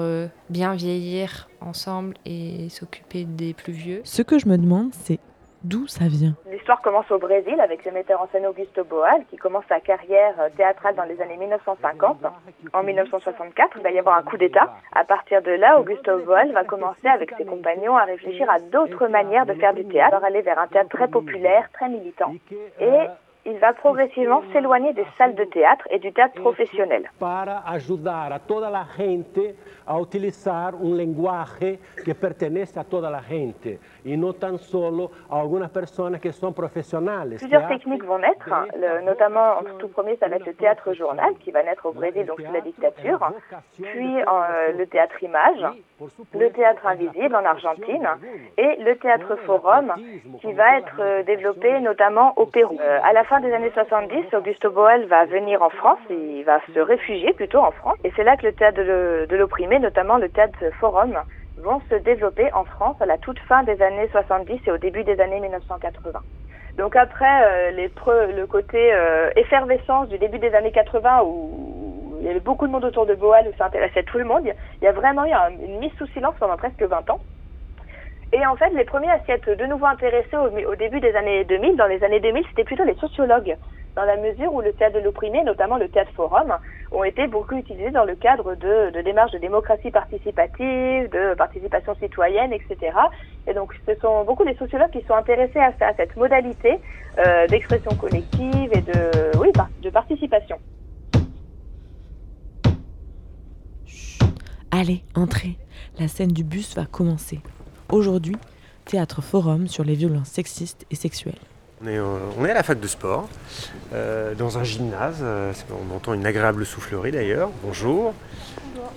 [0.49, 4.01] bien vieillir ensemble et s'occuper des plus vieux.
[4.05, 5.19] Ce que je me demande, c'est
[5.67, 6.35] d'où ça vient.
[6.51, 10.35] L'histoire commence au Brésil avec le metteur en scène Augusto Boal qui commence sa carrière
[10.41, 12.19] euh, théâtrale dans les années 1950.
[12.73, 14.73] En 1964, il va y avoir un coup d'État.
[14.93, 19.09] À partir de là, Augusto Boal va commencer avec ses compagnons à réfléchir à d'autres
[19.09, 22.33] manières de faire du théâtre, aller vers un théâtre très populaire, très militant.
[23.47, 27.11] Il va progressivement s'éloigner des salles de théâtre et du théâtre professionnel.
[29.87, 35.41] a utilizar un lenguaje que pertenece a toda la gente y no tan solo a
[35.41, 37.37] algunas personas que son profesionales.
[37.39, 38.67] Plusieurs techniques vont naître, hein.
[38.77, 41.93] Le- notamment en tout premier ça va être le théâtre journal qui va naître au
[41.93, 43.21] Brésil donc sous la dictature,
[43.81, 45.65] puis euh, le théâtre image,
[46.35, 48.09] le théâtre invisible en Argentine
[48.59, 49.93] et le théâtre forum
[50.41, 52.77] qui va être euh, développé notamment au Pérou.
[52.81, 56.61] Euh, à la fin des années 70, Augusto Boal va venir en France, il va
[56.75, 60.29] se réfugier plutôt en France et c'est là que le théâtre de l'opprimé, notamment le
[60.29, 61.19] théâtre forum,
[61.59, 65.05] vont se développer en France à la toute fin des années 70 et au début
[65.05, 66.21] des années 1980.
[66.79, 72.31] Donc après euh, le côté euh, effervescence du début des années 80 où il y
[72.31, 74.89] avait beaucoup de monde autour de Boal, où ça intéressait tout le monde, il y
[74.89, 77.21] a vraiment eu un- une mise sous silence pendant presque 20 ans.
[78.33, 81.45] Et en fait, les premiers à s'y être de nouveau intéressés au, début des années
[81.45, 83.57] 2000, dans les années 2000, c'était plutôt les sociologues,
[83.95, 86.53] dans la mesure où le théâtre de l'opprimé, notamment le théâtre forum,
[86.91, 92.53] ont été beaucoup utilisés dans le cadre de, démarches de démocratie participative, de participation citoyenne,
[92.53, 92.97] etc.
[93.47, 96.81] Et donc, ce sont beaucoup des sociologues qui sont intéressés à cette modalité
[97.19, 100.59] euh, d'expression collective et de, de participation.
[104.73, 105.57] Allez, entrez.
[105.99, 107.41] La scène du bus va commencer.
[107.91, 108.37] Aujourd'hui,
[108.85, 111.39] théâtre forum sur les violences sexistes et sexuelles.
[111.83, 113.29] On est, euh, on est à la fac de sport,
[113.93, 115.19] euh, dans un gymnase.
[115.21, 117.51] euh, on entend une agréable soufflerie d'ailleurs.
[117.63, 118.13] Bonjour.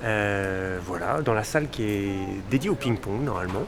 [0.04, 2.16] Euh, voilà, dans la salle qui est
[2.50, 3.64] dédiée au ping-pong normalement.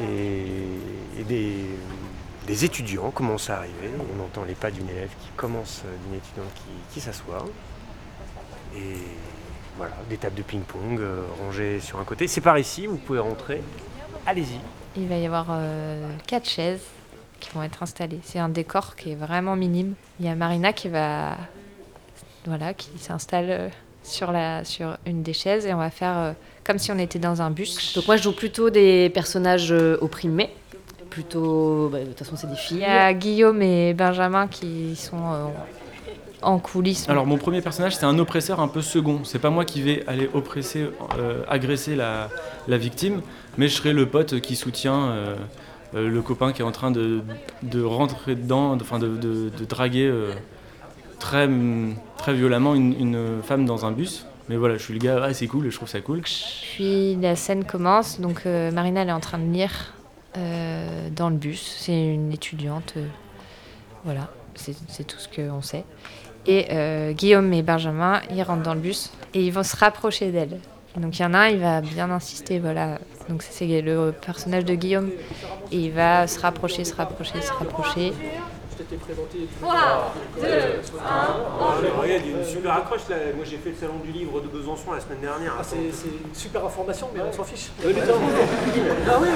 [0.00, 1.56] Et, et des,
[2.46, 3.90] des étudiants commencent à arriver.
[4.16, 7.44] On entend les pas d'une élève qui commence, d'une étudiante qui, qui s'assoit.
[8.74, 8.96] Et
[9.76, 12.26] voilà, des tables de ping-pong euh, rangées sur un côté.
[12.26, 13.60] C'est par ici, vous pouvez rentrer.
[14.26, 14.58] Allez-y.
[14.96, 16.82] Il va y avoir euh, quatre chaises
[17.40, 18.20] qui vont être installées.
[18.22, 19.94] C'est un décor qui est vraiment minime.
[20.20, 21.36] Il y a Marina qui va,
[22.46, 23.68] voilà, qui s'installe euh,
[24.02, 26.32] sur la, sur une des chaises et on va faire euh,
[26.64, 27.94] comme si on était dans un bus.
[27.94, 30.50] Donc moi je joue plutôt des personnages opprimés.
[31.10, 31.88] plutôt.
[31.92, 32.78] bah, de toute façon, c'est des Il filles.
[32.78, 35.44] y a Guillaume et Benjamin qui sont euh,
[36.42, 37.08] en coulisses.
[37.08, 39.20] Alors mon premier personnage c'est un oppresseur un peu second.
[39.24, 42.30] C'est pas moi qui vais aller oppresser, euh, agresser la,
[42.68, 43.20] la victime,
[43.58, 45.36] mais je serai le pote qui soutient euh,
[45.94, 47.22] euh, le copain qui est en train de,
[47.62, 50.32] de rentrer dedans, enfin de, de- draguer euh,
[51.18, 51.48] très,
[52.16, 54.26] très violemment une, femme dans un bus.
[54.48, 56.20] Mais voilà, je suis le gars, ah, c'est cool, je trouve ça cool.
[56.20, 59.94] Puis la scène commence, donc Marina elle est en train de lire
[60.34, 61.76] dans le bus.
[61.78, 62.92] C'est une étudiante,
[64.04, 65.84] voilà, c'est tout ce qu'on sait.
[66.46, 66.66] Et
[67.14, 70.58] Guillaume et Benjamin, ils rentrent dans le bus et ils vont se rapprocher d'elle.
[70.96, 72.98] Donc il y en a un, il va bien insister, voilà.
[73.28, 75.10] Donc c'est le personnage de Guillaume.
[75.72, 78.12] Et il va se rapprocher, se rapprocher, se rapprocher.
[78.76, 79.38] Je t'étais présenté.
[79.60, 83.16] 3, 2, 1, Regarde, il y a une super accroche là.
[83.36, 85.54] Moi j'ai fait le salon du livre de Besançon la semaine dernière.
[85.58, 87.70] Ah, c'est c'est une super information, mais on s'en fiche.
[87.80, 87.92] ah oui,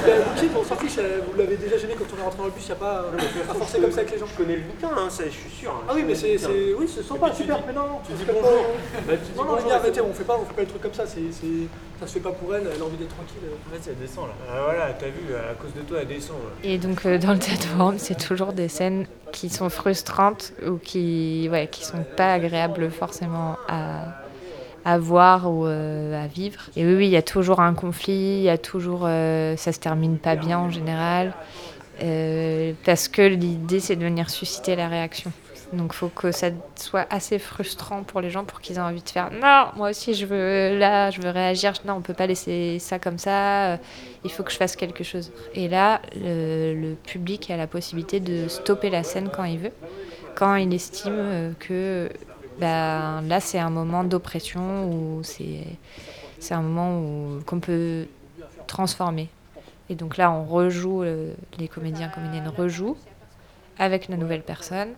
[0.05, 0.97] ben, bouquin, on s'en fiche.
[0.99, 2.75] euh, Vous l'avez déjà gêné quand on est rentré dans le bus, il n'y a
[2.75, 3.05] pas
[3.49, 4.25] à forcer comme ça avec les gens.
[4.27, 5.71] Je connais le bouquin, hein, ça, je suis sûr.
[5.71, 5.85] hein.
[5.87, 6.37] Ah oui, mais c'est,
[6.77, 7.59] oui, c'est sympa, super.
[7.65, 8.65] Mais non, non, tu dis bonjour.
[9.07, 10.09] Bah, non, non, bon.
[10.09, 11.05] on fait pas, on fait pas le truc comme ça.
[11.07, 11.67] C'est, c'est,
[11.99, 12.67] ça se fait pas pour elle.
[12.73, 13.41] Elle a envie d'être tranquille.
[13.71, 14.33] Vas-y, elle descend là.
[14.49, 16.37] Ah voilà, t'as vu, à cause de toi, elle descend.
[16.37, 16.51] là.
[16.69, 20.77] Et donc euh, dans le théâtre forum, c'est toujours des scènes qui sont frustrantes ou
[20.77, 24.05] qui ouais, qui sont pas agréables forcément à,
[24.85, 26.61] à voir ou euh, à vivre.
[26.75, 29.71] Et oui, oui, il y a toujours un conflit, il y a toujours euh, ça
[29.71, 31.33] se termine pas bien en général
[32.01, 35.31] euh, parce que l'idée c'est de venir susciter la réaction.
[35.73, 39.09] Donc faut que ça soit assez frustrant pour les gens pour qu'ils aient envie de
[39.09, 41.73] faire non, moi aussi je veux là, je veux réagir.
[41.85, 43.73] Non, on peut pas laisser ça comme ça.
[43.73, 43.77] euh,
[44.23, 45.31] Il faut que je fasse quelque chose.
[45.53, 49.71] Et là, le, public a la possibilité de stopper la scène quand il veut,
[50.35, 52.09] quand il estime euh, que
[52.59, 58.05] ben, là c'est un moment d'oppression ou c'est un moment qu'on peut
[58.65, 59.29] transformer.
[59.89, 62.97] Et donc là, on rejoue, euh, les comédiens, comédiennes rejouent
[63.79, 64.89] avec la nouvelle personne.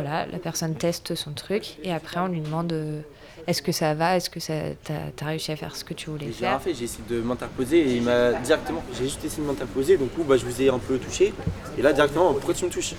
[0.00, 3.00] Voilà, la personne teste son truc et après on lui demande euh,
[3.46, 4.52] est-ce que ça va, est-ce que ça
[4.84, 6.62] t'as as réussi à faire ce que tu voulais J'ai rien faire?
[6.62, 10.14] fait, j'ai essayé de m'interposer et il m'a directement, j'ai juste essayé de m'interposer, donc
[10.14, 11.32] coup, bah, je vous ai un peu touché.
[11.76, 12.94] Et là directement, pourquoi tu me touches?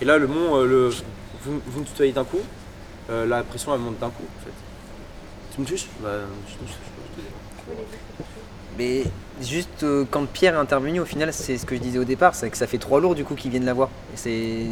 [0.00, 0.88] Et là le mon, euh, le,
[1.42, 2.40] vous, vous me tutoyez d'un coup,
[3.10, 4.52] euh, la pression elle monte d'un coup en fait.
[5.54, 5.86] Tu me touches?
[6.02, 6.10] Bah
[6.48, 6.68] je touche.
[6.68, 7.86] je touche.
[8.78, 9.04] Mais
[9.40, 12.34] juste euh, quand Pierre est intervenu, au final, c'est ce que je disais au départ,
[12.34, 13.88] c'est que ça fait trois lourds du coup qu'ils viennent la voir.
[14.12, 14.66] Et c'est,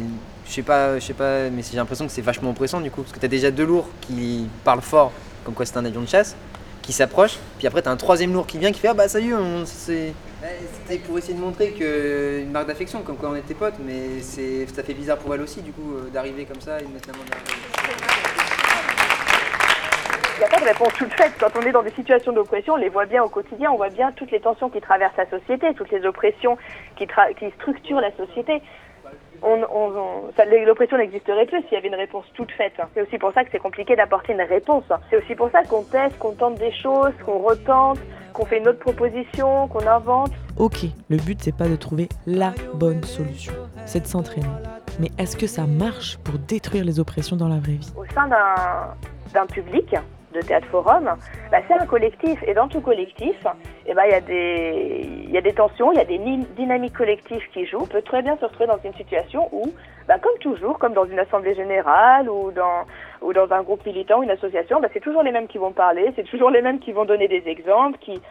[0.45, 3.01] je sais pas, je sais pas, mais j'ai l'impression que c'est vachement oppressant du coup,
[3.01, 5.11] parce que t'as déjà deux lourds qui parlent fort,
[5.43, 6.35] comme quoi c'est un avion de chasse,
[6.81, 9.19] qui s'approche, puis après t'as un troisième lourd qui vient qui fait ah bah ça
[9.19, 13.15] y est, on, c'est, Ouais, c'était pour essayer de montrer que une marque d'affection, comme
[13.15, 16.09] quoi on était potes, mais c'est, ça fait bizarre pour elle aussi du coup euh,
[16.13, 17.45] d'arriver comme ça et de mettre la main derrière.
[20.35, 21.31] Il n'y a pas de réponse toute faite.
[21.39, 23.89] Quand on est dans des situations d'oppression, on les voit bien au quotidien, on voit
[23.89, 26.57] bien toutes les tensions qui traversent la société, toutes les oppressions
[26.97, 28.61] qui, tra- qui structurent la société.
[29.41, 32.73] On, on- on- ça- L'oppression n'existerait plus s'il y avait une réponse toute faite.
[32.93, 34.83] C'est aussi pour ça que c'est compliqué d'apporter une réponse.
[35.09, 37.99] C'est aussi pour ça qu'on teste, qu'on tente des choses, qu'on retente,
[38.33, 40.31] qu'on fait une autre proposition, qu'on invente.
[40.57, 43.53] Ok, le but c'est pas de trouver la bonne solution,
[43.85, 44.47] c'est de s'entraîner.
[44.99, 47.93] Mais est-ce que ça marche pour détruire les oppressions dans la vraie vie?
[47.97, 49.95] Au sein d'un public
[50.35, 51.15] de théâtre forum,
[51.51, 53.35] bah, c'est un collectif et dans tout collectif,
[53.87, 56.19] eh ben, il y a des y a des tensions, il y a des
[56.55, 57.81] dynamiques collectives qui jouent.
[57.81, 59.73] On peut très bien se retrouver dans une situation où,
[60.07, 64.79] bah, comme toujours, comme dans une assemblée générale ou dans un groupe militant, une association,
[64.79, 67.27] bah, c'est toujours les mêmes qui vont parler, c'est toujours les mêmes qui vont donner
[67.27, 68.21] des exemples, qui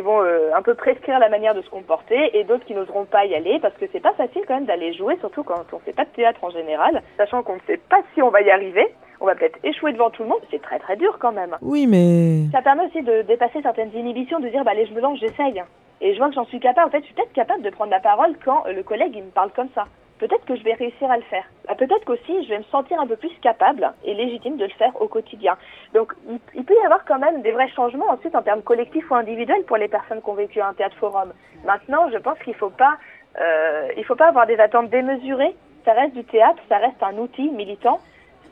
[0.00, 3.24] vont euh, un peu prescrire la manière de se comporter et d'autres qui n'oseront pas
[3.26, 5.92] y aller parce que c'est pas facile quand même d'aller jouer, surtout quand on fait
[5.92, 8.92] pas de théâtre en général, sachant qu'on ne sait pas si on va y arriver.
[9.24, 11.56] On va peut-être échouer devant tout le monde, c'est très très dur quand même.
[11.62, 12.50] Oui, mais...
[12.52, 15.62] Ça permet aussi de dépasser certaines inhibitions, de dire bah allez je me lance, j'essaye.
[16.02, 16.88] Et je vois que j'en suis capable.
[16.88, 19.22] En fait, je suis peut-être capable de prendre la parole quand euh, le collègue il
[19.22, 19.86] me parle comme ça.
[20.18, 21.44] Peut-être que je vais réussir à le faire.
[21.66, 24.70] Bah, peut-être qu'aussi je vais me sentir un peu plus capable et légitime de le
[24.72, 25.56] faire au quotidien.
[25.94, 29.10] Donc il, il peut y avoir quand même des vrais changements ensuite en termes collectifs
[29.10, 31.32] ou individuels pour les personnes qui ont vécu un théâtre forum.
[31.64, 32.98] Maintenant, je pense qu'il faut pas,
[33.40, 35.56] euh, il faut pas avoir des attentes démesurées.
[35.86, 38.00] Ça reste du théâtre, ça reste un outil militant.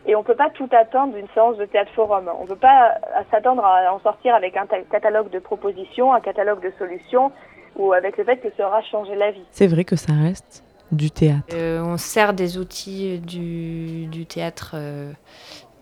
[0.06, 2.28] Et on ne peut pas tout attendre d'une séance de théâtre forum.
[2.38, 6.12] On ne peut pas euh, s'attendre à en sortir avec un ta- catalogue de propositions,
[6.12, 7.30] un catalogue de solutions,
[7.76, 9.44] ou avec le fait que ça aura changé la vie.
[9.50, 11.46] C'est vrai que ça reste du théâtre.
[11.54, 15.12] Euh, on sert des outils du, du théâtre euh,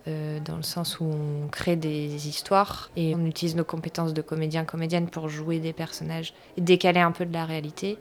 [0.07, 4.23] euh, dans le sens où on crée des histoires et on utilise nos compétences de
[4.23, 7.99] comédien, comédienne pour jouer des personnages et décaler un peu de la réalité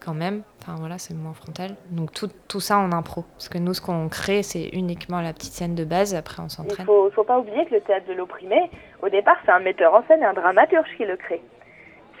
[0.00, 0.42] quand même.
[0.62, 1.72] Enfin voilà, c'est le moment frontal.
[1.90, 3.24] Donc tout, tout ça en impro.
[3.32, 6.46] Parce que nous, ce qu'on crée, c'est uniquement la petite scène de base, après on
[6.46, 6.86] Il s'entraîne.
[6.86, 8.70] faut, faut pas oublier que le théâtre de l'opprimé,
[9.02, 11.42] au départ, c'est un metteur en scène et un dramaturge qui le crée.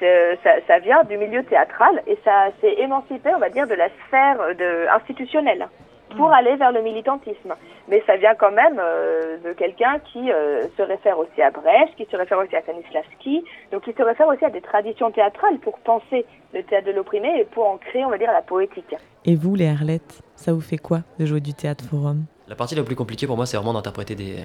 [0.00, 3.88] ça, ça vient du milieu théâtral et ça s'est émancipé, on va dire, de la
[4.06, 5.68] sphère de, institutionnelle
[6.16, 7.54] pour aller vers le militantisme.
[7.88, 11.94] Mais ça vient quand même euh, de quelqu'un qui euh, se réfère aussi à Brecht,
[11.96, 15.58] qui se réfère aussi à Stanislavski, donc qui se réfère aussi à des traditions théâtrales
[15.58, 18.94] pour penser le théâtre de l'opprimé et pour en créer, on va dire, la poétique.
[19.24, 22.24] Et vous, les Arlettes, ça vous fait quoi de jouer du théâtre forum?
[22.48, 24.36] La partie la plus compliquée pour moi, c'est vraiment d'interpréter des,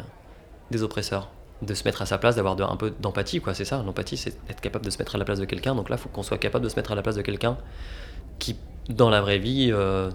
[0.72, 1.30] des oppresseurs.
[1.64, 3.56] De se mettre à sa place, d'avoir de- un peu d'empathie, quoi.
[3.56, 5.74] C'est ça, l'empathie, c'est être capable de se mettre à la place de quelqu'un.
[5.74, 7.58] Donc là, il faut qu'on soit capable de se mettre à la place de quelqu'un
[8.38, 10.12] qui, dans la vraie vie, euh,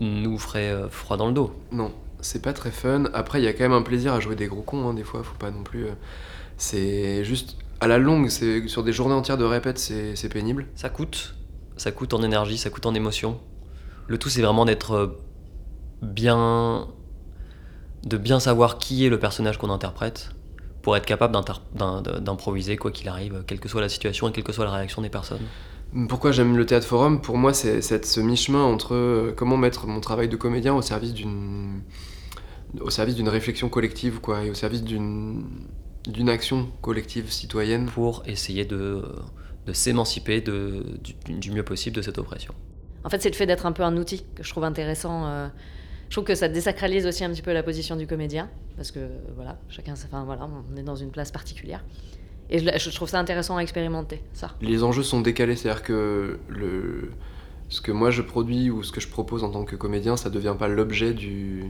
[0.00, 1.52] nous ferait euh, froid dans le dos.
[1.72, 3.04] Non, c'est pas très fun.
[3.14, 5.04] Après, il y a quand même un plaisir à jouer des gros cons, hein, des
[5.04, 5.84] fois, faut pas non plus.
[5.86, 5.92] euh,
[6.56, 7.56] C'est juste.
[7.80, 10.66] À la longue, c'est sur des journées entières de répète, c'est pénible.
[10.74, 11.34] Ça coûte.
[11.76, 13.40] Ça coûte en énergie, ça coûte en émotion.
[14.06, 15.18] Le tout, c'est vraiment d'être euh,
[16.02, 16.86] bien.
[18.04, 20.30] de bien savoir qui est le personnage qu'on interprète
[20.82, 21.34] pour être capable
[22.20, 25.00] d'improviser quoi qu'il arrive, quelle que soit la situation et quelle que soit la réaction
[25.00, 25.40] des personnes.
[26.08, 30.00] Pourquoi j'aime le théâtre forum Pour moi, c'est ce mi-chemin entre euh, comment mettre mon
[30.00, 31.82] travail de comédien au service d'une
[32.80, 35.44] au service d'une réflexion collective, quoi, et au service d'une
[36.08, 37.86] d'une action collective citoyenne.
[37.86, 39.02] Pour essayer de,
[39.66, 42.54] de s'émanciper du mieux possible de cette oppression.
[43.04, 45.26] En fait, c'est le fait d'être un peu un outil que je trouve intéressant.
[45.26, 45.48] euh,
[46.08, 49.00] je trouve que ça désacralise aussi un petit peu la position du comédien, parce que
[49.34, 51.84] voilà, chacun, enfin voilà, on est dans une place particulière.
[52.50, 54.50] Et je, je trouve ça intéressant à expérimenter, ça.
[54.60, 57.10] Les enjeux sont décalés, c'est-à-dire que le,
[57.68, 60.30] ce que moi je produis ou ce que je propose en tant que comédien, ça
[60.30, 61.64] devient pas l'objet du,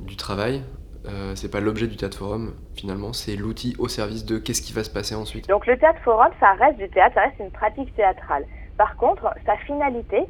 [0.00, 0.62] du travail.
[1.08, 4.72] Euh, c'est pas l'objet du théâtre forum finalement, c'est l'outil au service de qu'est-ce qui
[4.72, 5.48] va se passer ensuite.
[5.48, 8.44] Donc le théâtre forum, ça reste du théâtre, ça reste une pratique théâtrale.
[8.78, 10.22] Par contre, sa finalité,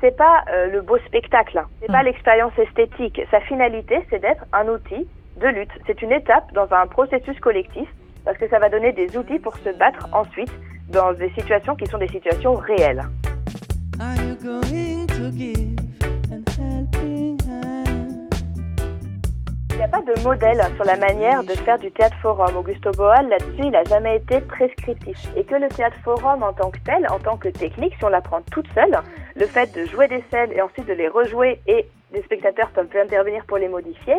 [0.00, 3.20] c'est pas euh, le beau spectacle, c'est pas l'expérience esthétique.
[3.30, 5.06] Sa finalité, c'est d'être un outil
[5.40, 5.72] de lutte.
[5.86, 7.88] C'est une étape dans un processus collectif
[8.24, 10.52] parce que ça va donner des outils pour se battre ensuite
[10.88, 13.02] dans des situations qui sont des situations réelles.
[14.00, 15.78] Are you going to give
[16.30, 18.34] an helping hand?
[19.70, 22.56] Il n'y a pas de modèle sur la manière de faire du théâtre forum.
[22.56, 25.16] Augusto Boal, là-dessus, il n'a jamais été prescriptif.
[25.36, 28.08] Et que le théâtre forum en tant que tel, en tant que technique, si on
[28.08, 28.96] l'apprend toute seule,
[29.36, 32.88] le fait de jouer des scènes et ensuite de les rejouer et les spectateurs peuvent
[32.96, 34.14] intervenir pour les modifier,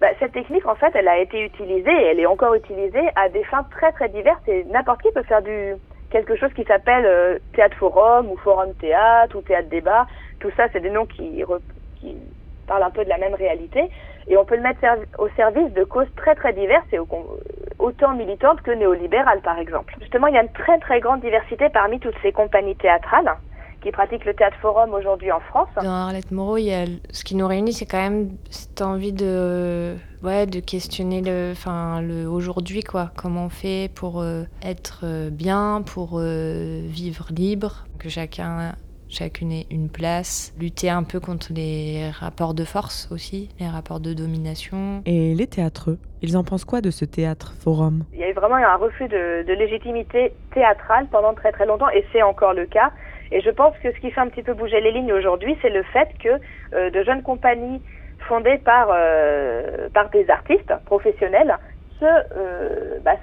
[0.00, 3.28] bah, cette technique, en fait, elle a été utilisée et elle est encore utilisée à
[3.28, 5.74] des fins très très diverses et n'importe qui peut faire du
[6.10, 10.06] quelque chose qui s'appelle euh, théâtre forum ou forum théâtre ou théâtre débat.
[10.40, 11.42] Tout ça, c'est des noms qui,
[11.96, 12.16] qui
[12.66, 13.90] parlent un peu de la même réalité
[14.26, 14.80] et on peut le mettre
[15.18, 17.08] au service de causes très très diverses et au-
[17.78, 19.94] autant militantes que néolibérales par exemple.
[20.00, 23.30] Justement, il y a une très très grande diversité parmi toutes ces compagnies théâtrales
[23.84, 25.68] qui pratiquent le théâtre forum aujourd'hui en France.
[25.76, 29.12] Dans Arlette Moreau, il y a, ce qui nous réunit, c'est quand même cette envie
[29.12, 33.10] de, ouais, de questionner le, enfin, le aujourd'hui, quoi.
[33.14, 38.74] Comment on fait pour euh, être euh, bien, pour euh, vivre libre, que chacun,
[39.10, 44.00] chacune ait une place, lutter un peu contre les rapports de force aussi, les rapports
[44.00, 45.02] de domination.
[45.04, 48.04] Et les théâtreux, ils en pensent quoi de ce théâtre forum?
[48.14, 51.90] Il y a eu vraiment un refus de, de légitimité théâtrale pendant très très longtemps
[51.90, 52.90] et c'est encore le cas.
[53.30, 55.70] Et je pense que ce qui fait un petit peu bouger les lignes aujourd'hui, c'est
[55.70, 56.40] le fait que
[56.74, 57.82] euh, de jeunes compagnies
[58.28, 61.56] fondées par, euh, par des artistes professionnels
[61.98, 63.16] se, euh, bah,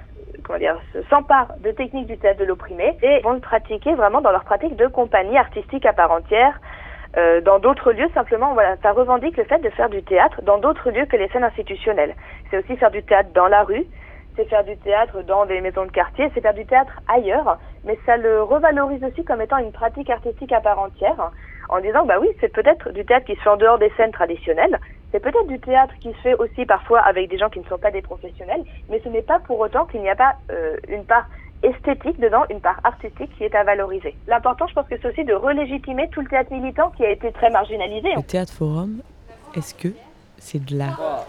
[0.44, 4.20] comment dire, se- s'emparent de techniques du théâtre de l'opprimé et vont le pratiquer vraiment
[4.20, 6.58] dans leur pratique de compagnie artistique à part entière.
[7.18, 10.56] euh, dans d'autres lieux, simplement, voilà, ça revendique le fait de faire du théâtre dans
[10.56, 12.14] d'autres lieux que les scènes institutionnelles.
[12.50, 13.84] C'est aussi faire du théâtre dans la rue,
[14.36, 17.98] c'est faire du théâtre dans des maisons de quartier, c'est faire du théâtre ailleurs, mais
[18.06, 21.30] ça le revalorise aussi comme étant une pratique artistique à part entière,
[21.68, 24.12] en disant bah oui, c'est peut-être du théâtre qui se fait en dehors des scènes
[24.12, 24.78] traditionnelles,
[25.10, 27.78] c'est peut-être du théâtre qui se fait aussi parfois avec des gens qui ne sont
[27.78, 31.04] pas des professionnels, mais ce n'est pas pour autant qu'il n'y a pas euh, une
[31.04, 31.26] part
[31.62, 34.14] esthétique dedans, une part artistique qui est à valoriser.
[34.26, 37.30] L'important, je pense que c'est aussi de relégitimer tout le théâtre militant qui a été
[37.32, 38.08] très marginalisé.
[38.16, 39.02] Le théâtre forum,
[39.54, 39.94] est-ce que
[40.42, 41.24] c'est de l'art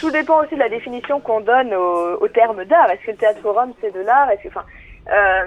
[0.00, 2.90] Tout dépend aussi de la définition qu'on donne au, terme d'art.
[2.90, 4.30] Est-ce que le théâtre forum c'est de l'art?
[4.30, 4.64] Est-ce que, enfin,
[5.10, 5.46] euh,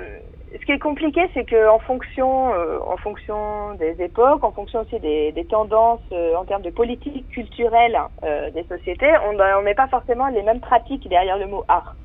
[0.60, 4.82] ce qui est compliqué, c'est que en fonction, euh, en fonction des époques, en fonction
[4.82, 7.98] aussi des, tendances euh, en termes de politique culturelle
[8.54, 11.96] des sociétés, on on met pas forcément les mêmes pratiques derrière le mot art.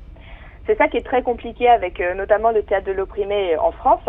[0.67, 4.03] C'est ça qui est très compliqué avec notamment le théâtre de l'opprimé en France,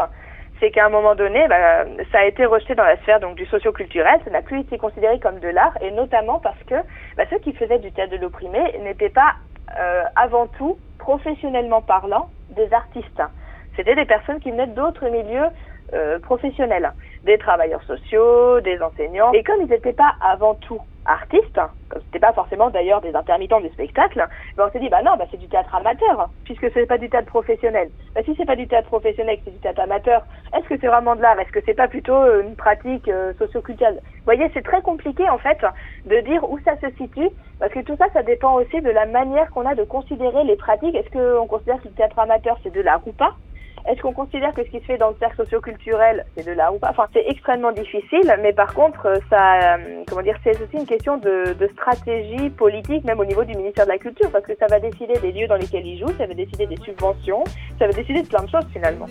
[0.61, 3.47] c'est qu'à un moment donné, bah, ça a été rejeté dans la sphère donc du
[3.47, 6.75] socio-culturel, ça n'a plus été considéré comme de l'art, et notamment parce que
[7.17, 9.35] bah, ceux qui faisaient du théâtre de l'opprimé n'étaient pas
[9.79, 13.23] euh, avant tout, professionnellement parlant, des artistes.
[13.77, 15.49] C'était des personnes qui venaient d'autres milieux
[15.95, 16.93] euh, professionnels,
[17.25, 22.19] des travailleurs sociaux, des enseignants, et comme ils n'étaient pas avant tout artistes, comme c'était
[22.19, 24.27] pas forcément d'ailleurs des intermittents du spectacle,
[24.57, 27.09] ben on s'est dit bah non, bah c'est du théâtre amateur, puisque c'est pas du
[27.09, 27.91] théâtre professionnel.
[28.15, 30.23] Bah si c'est pas du théâtre professionnel, c'est du théâtre amateur,
[30.55, 31.39] est-ce que c'est vraiment de l'art?
[31.41, 34.01] Est-ce que c'est pas plutôt euh, une pratique euh, socioculturelle?
[34.03, 35.59] Vous voyez, c'est très compliqué en fait
[36.05, 39.07] de dire où ça se situe, parce que tout ça, ça dépend aussi de la
[39.07, 40.95] manière qu'on a de considérer les pratiques.
[40.95, 43.33] Est-ce qu'on considère que le théâtre amateur c'est de l'art ou pas?
[43.89, 46.75] Est-ce qu'on considère que ce qui se fait dans le cercle socioculturel, c'est de l'art
[46.75, 46.91] ou pas?
[46.91, 50.87] Enfin, c'est extrêmement difficile, mais par contre, euh, ça, euh, comment dire, c'est aussi une
[50.87, 54.53] question de, de stratégie politique, même au niveau du ministère de la Culture, parce que
[54.59, 57.43] ça va décider des lieux dans lesquels ils jouent, ça va décider des subventions,
[57.79, 59.07] ça va décider de plein de choses finalement.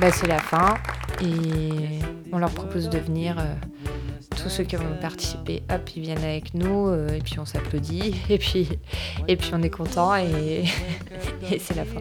[0.00, 0.74] Bah, c'est la fin
[1.20, 1.98] et
[2.32, 3.36] on leur propose de venir.
[3.38, 3.97] euh,
[4.42, 8.14] tous ceux qui vont participer, hop, ils viennent avec nous euh, et puis on s'applaudit
[8.30, 8.68] et puis
[9.26, 10.64] et puis on est content et,
[11.50, 12.00] et c'est la fin.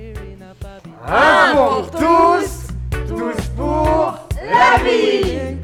[1.05, 2.67] Un pour tous,
[3.07, 5.57] tous pour la vie.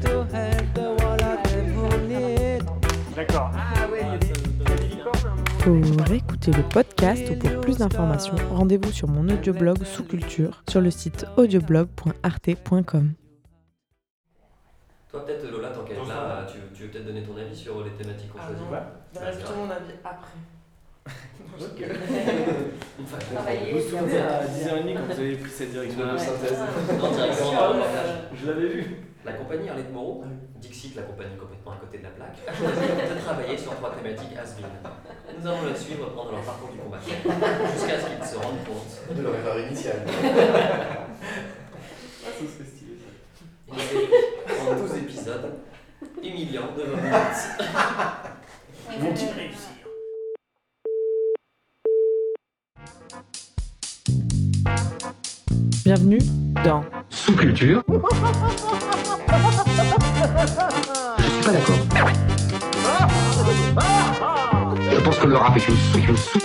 [3.16, 3.50] D'accord.
[5.60, 10.80] Pour écouter le podcast ou pour plus d'informations, rendez-vous sur mon audioblog sous culture sur
[10.80, 13.14] le site audioblog.arte.com.
[15.14, 17.84] Toi, peut-être, Lola, tant qu'elle est là, tu, tu veux peut-être donner ton avis sur
[17.84, 18.66] les thématiques qu'on choisit
[19.14, 19.56] D'accord.
[19.58, 20.34] mon avis après.
[21.54, 21.84] Fois que-
[22.98, 26.58] Vous vous souvenez à 10h30 quand vous avez pris cette direction de synthèse.
[26.98, 28.10] Non, directement dans le reportage.
[28.34, 28.96] Je l'avais vu.
[29.24, 30.24] La compagnie Arlette Moreau,
[30.56, 33.94] Dixit, la compagnie complètement à côté de la plaque, a choisi de travailler sur trois
[33.94, 34.56] thématiques has
[35.38, 37.06] Nous allons la suivre pendant leur parcours du combattant,
[37.72, 40.02] jusqu'à ce qu'ils se rendent compte De leur erreur initiale.
[42.26, 43.06] Ah, ça serait stylé ça.
[43.63, 45.54] Une série en 12 épisodes,
[46.22, 47.42] humiliant de 20 minutes.
[49.00, 49.70] Vont-ils réussir
[55.84, 56.18] Bienvenue
[56.64, 57.82] dans Sous-culture.
[61.18, 61.93] Je suis pas d'accord.
[65.24, 65.76] Une sous-
[66.16, 66.40] sous-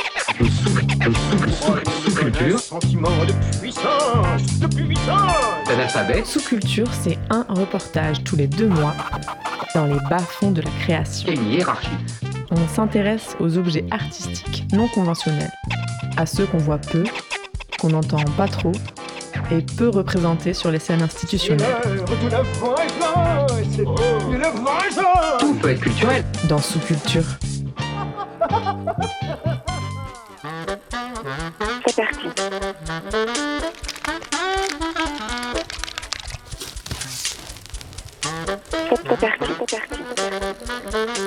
[2.10, 2.60] sous-culture.
[2.60, 6.26] Sentiment de puissance, de puissance.
[6.26, 8.94] Sous-culture, c'est un reportage tous les deux mois
[9.76, 11.30] dans les bas-fonds de la création.
[11.32, 11.90] Une hiérarchie.
[12.52, 15.52] On s'intéresse aux objets artistiques non conventionnels,
[16.18, 17.04] à ceux qu'on voit peu,
[17.82, 18.72] qu'on n'entend pas trop
[19.52, 21.68] et peu représentés sur les scènes institutionnelles.
[25.40, 26.24] Tout peut être culturel.
[26.48, 27.24] Dans Sous-culture,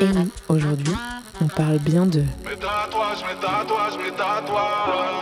[0.00, 0.94] et oui, aujourd'hui,
[1.40, 3.98] on parle bien de mes tatouages, mes tatouages.
[3.98, 5.12] Mes tatouages.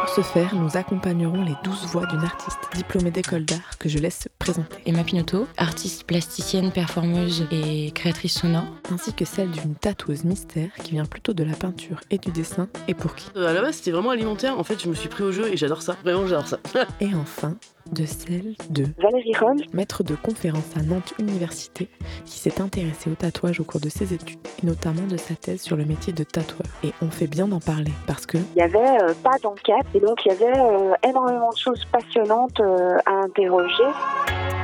[0.00, 3.98] Pour ce faire, nous accompagnerons les douze voix d'une artiste diplômée d'école d'art que je
[3.98, 4.76] laisse se présenter.
[4.84, 8.66] Emma Pinotto, artiste plasticienne, performeuse et créatrice sonore.
[8.92, 12.68] Ainsi que celle d'une tatoueuse mystère qui vient plutôt de la peinture et du dessin
[12.86, 13.30] et pour qui.
[13.36, 14.58] Euh, à la base, c'était vraiment alimentaire.
[14.58, 15.96] En fait, je me suis pris au jeu et j'adore ça.
[16.04, 16.58] Vraiment, j'adore ça.
[17.00, 17.56] Et enfin,
[17.92, 21.88] de celle de Valérie Roll, maître de conférence à Nantes Université,
[22.24, 25.60] qui s'est intéressée au tatouage au cours de ses études, et notamment de sa thèse
[25.60, 26.68] sur le métier de tatoueur.
[26.82, 30.00] Et on fait bien d'en parler, parce que il n'y avait euh, pas d'enquête et
[30.00, 33.84] donc il y avait euh, énormément de choses passionnantes euh, à interroger.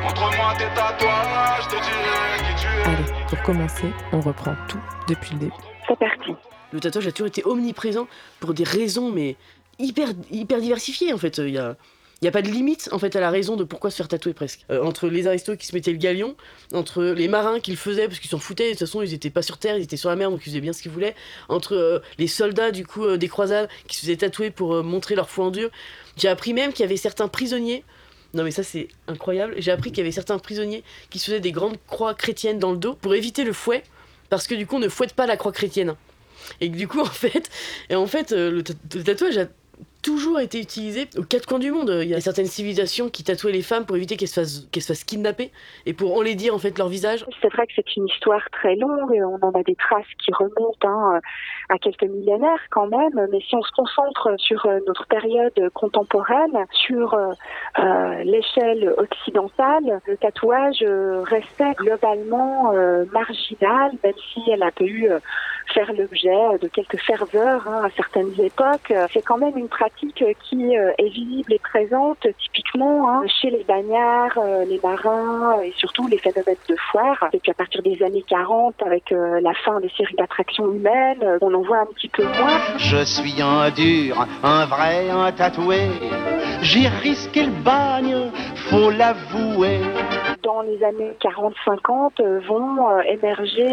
[0.02, 2.82] Montre-moi tes tatouages, je te dirai qui tu es.
[2.84, 5.52] Allez, pour commencer, on reprend tout depuis le début.
[5.88, 6.32] C'est parti.
[6.72, 8.06] Le tatouage a toujours été omniprésent
[8.38, 9.36] pour des raisons, mais
[9.78, 11.38] hyper, hyper diversifiées en fait.
[11.38, 11.76] Il y a.
[12.22, 14.06] Il n'y a pas de limite en fait à la raison de pourquoi se faire
[14.06, 14.66] tatouer presque.
[14.70, 16.36] Euh, entre les aristos qui se mettaient le galion,
[16.74, 19.30] entre les marins qui le faisaient parce qu'ils s'en foutaient, de toute façon ils étaient
[19.30, 21.14] pas sur terre, ils étaient sur la mer donc ils faisaient bien ce qu'ils voulaient,
[21.48, 24.82] entre euh, les soldats du coup euh, des croisades qui se faisaient tatouer pour euh,
[24.82, 25.70] montrer leur foi en Dieu.
[26.18, 27.84] J'ai appris même qu'il y avait certains prisonniers,
[28.34, 31.40] non mais ça c'est incroyable, j'ai appris qu'il y avait certains prisonniers qui se faisaient
[31.40, 33.82] des grandes croix chrétiennes dans le dos pour éviter le fouet,
[34.28, 35.94] parce que du coup on ne fouette pas la croix chrétienne.
[36.60, 37.50] Et que du coup, en fait,
[37.90, 38.64] et en fait euh, le,
[38.94, 39.46] le tatouage a
[40.02, 41.90] toujours été utilisé aux quatre coins du monde.
[42.02, 44.96] Il y a certaines civilisations qui tatouaient les femmes pour éviter qu'elles se fassent, qu'elles
[45.04, 45.50] kidnapper
[45.86, 47.24] et pour enlaidir en fait leur visage.
[47.42, 50.32] C'est vrai que c'est une histoire très longue et on en a des traces qui
[50.32, 51.20] remontent hein,
[51.68, 53.28] à quelques millénaires quand même.
[53.30, 57.32] Mais si on se concentre sur euh, notre période contemporaine, sur euh,
[57.78, 60.84] euh, l'échelle occidentale, le tatouage
[61.24, 62.72] restait globalement
[63.12, 65.08] marginal, même si elle a pu
[65.72, 68.92] faire l'objet de quelques ferveurs hein, à certaines époques.
[69.12, 73.50] C'est quand même une pratique pratique qui euh, est visible et présente typiquement hein, chez
[73.50, 77.28] les bagnards, euh, les marins euh, et surtout les phénomènes de foire.
[77.32, 81.54] Et puis à partir des années 40, avec la fin des séries d'attractions humaines, on
[81.54, 82.60] en voit un petit peu moins.
[82.78, 85.88] Je suis un dur, un vrai, un tatoué.
[86.62, 88.30] J'ai risqué le bagne,
[88.68, 89.80] faut l'avouer.
[90.42, 93.68] Dans les années 40-50 euh, vont émerger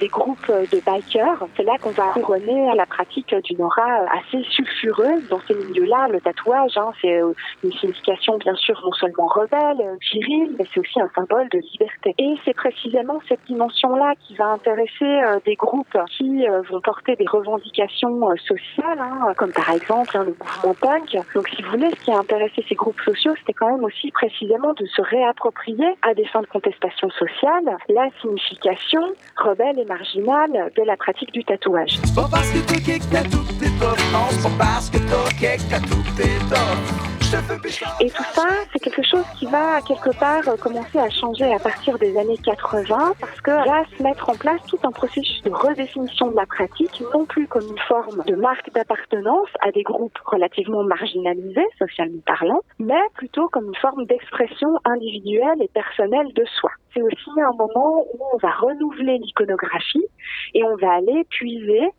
[0.00, 1.46] des groupes de bikers.
[1.56, 5.28] C'est là qu'on va couronner la pratique d'une aura assez sulfureuse.
[5.28, 7.32] Dans ces milieux-là, le tatouage, hein, c'est euh,
[7.64, 11.58] une signification bien sûr non seulement rebelle, euh, virile, mais c'est aussi un symbole de
[11.58, 12.14] liberté.
[12.18, 17.26] Et c'est précisément cette dimension-là qui va intéresser euh, des groupes qui vont porter des
[17.26, 21.16] revendications sociales, hein, comme par exemple hein, le mouvement punk.
[21.34, 24.10] Donc si vous voulez, ce qui a intéressé ces groupes sociaux, c'était quand même aussi
[24.10, 29.00] précisément de se réapproprier à des fins de contestation sociale la signification
[29.36, 31.98] rebelle et marginale de la pratique du tatouage.
[38.00, 41.58] Et tout ça, c'est quelque chose qui va quelque part euh, commencer à changer à
[41.58, 45.50] partir des années 80 parce que va se mettre en place tout un processus de
[45.50, 50.16] redéfinition de la pratique, non plus comme une forme de marque d'appartenance à des groupes
[50.26, 56.70] relativement marginalisés, socialement parlant, mais plutôt comme une forme d'expression individuelle et personnelle de soi.
[56.94, 60.04] C'est aussi un moment où on va renouveler l'iconographie
[60.54, 61.90] et on va aller puiser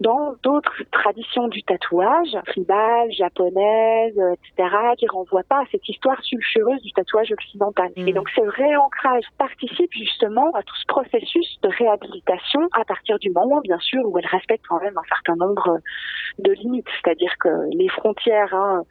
[0.00, 6.20] dans d'autres traditions du tatouage, tribales, japonaises, euh, etc., qui renvoient pas à cette histoire
[6.22, 7.90] sulfureuse du tatouage occidental.
[7.96, 13.30] Et donc ce réancrage participe justement à tout ce processus de réhabilitation à partir du
[13.30, 15.80] moment, bien sûr, où elle respecte quand même un certain nombre
[16.38, 16.88] de limites.
[17.02, 18.82] C'est-à-dire que les frontières hein,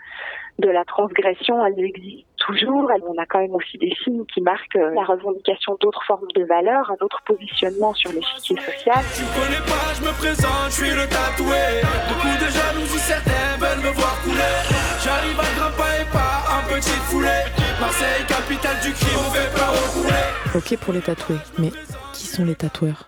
[0.60, 2.90] de la transgression, elles existent toujours.
[3.08, 6.44] On a quand même aussi des signes qui marquent euh, la revendication d'autres formes de
[6.44, 9.04] valeurs, un autre positionnement sur l'échiquier social.
[9.16, 11.64] Tu me connais pas, je me présente, je suis le tatoué.
[12.10, 14.56] Beaucoup de jalousie, certains veulent me voir couler.
[15.04, 17.44] J'arrive à pas et pas en petite foulée.
[17.80, 20.26] Marseille, capitale du crime, on fait pas recouler.
[20.56, 21.72] Ok pour les tatoués, mais
[22.14, 23.08] qui sont les tatoueurs?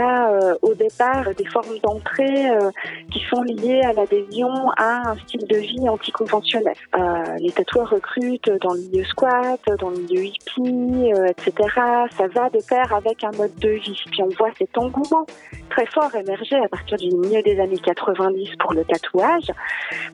[0.00, 2.70] Euh, au départ des formes d'entrée euh,
[3.10, 6.74] qui sont liées à l'adhésion à un style de vie anticonventionnel.
[6.96, 11.52] Euh, les tatoueurs recrutent dans le milieu squat, dans le milieu hippie, etc.
[12.16, 14.00] Ça va de pair avec un mode de vie.
[14.10, 15.26] Puis on voit cet engouement
[15.70, 19.50] très fort émerger à partir du milieu des années 90 pour le tatouage.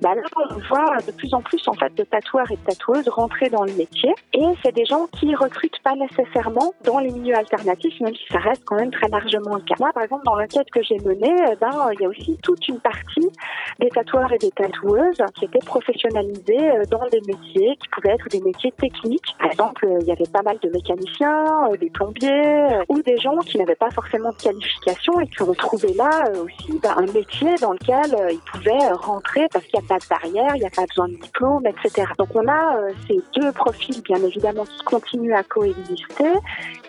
[0.00, 3.08] Bah là, on voit de plus en plus en fait de tatoueurs et de tatoueuses
[3.08, 4.14] rentrer dans le métier.
[4.32, 8.38] Et c'est des gens qui recrutent pas nécessairement dans les milieux alternatifs, même si ça
[8.38, 9.75] reste quand même très largement le cas.
[9.78, 12.66] Moi, par exemple, dans l'enquête que j'ai menée, eh ben, il y a aussi toute
[12.68, 13.30] une partie
[13.78, 18.28] des tatoueurs et des tatoueuses qui étaient professionnalisés euh, dans des métiers qui pouvaient être
[18.28, 19.36] des métiers techniques.
[19.38, 23.18] Par exemple, euh, il y avait pas mal de mécaniciens, euh, des plombiers, ou des
[23.18, 27.54] gens qui n'avaient pas forcément de qualification et qui trouvé là aussi bah, un métier
[27.60, 30.70] dans lequel ils pouvaient rentrer parce qu'il n'y a pas de barrière, il n'y a
[30.70, 32.06] pas besoin de diplôme, etc.
[32.18, 36.32] Donc on a ces deux profils, bien évidemment, qui continuent à coexister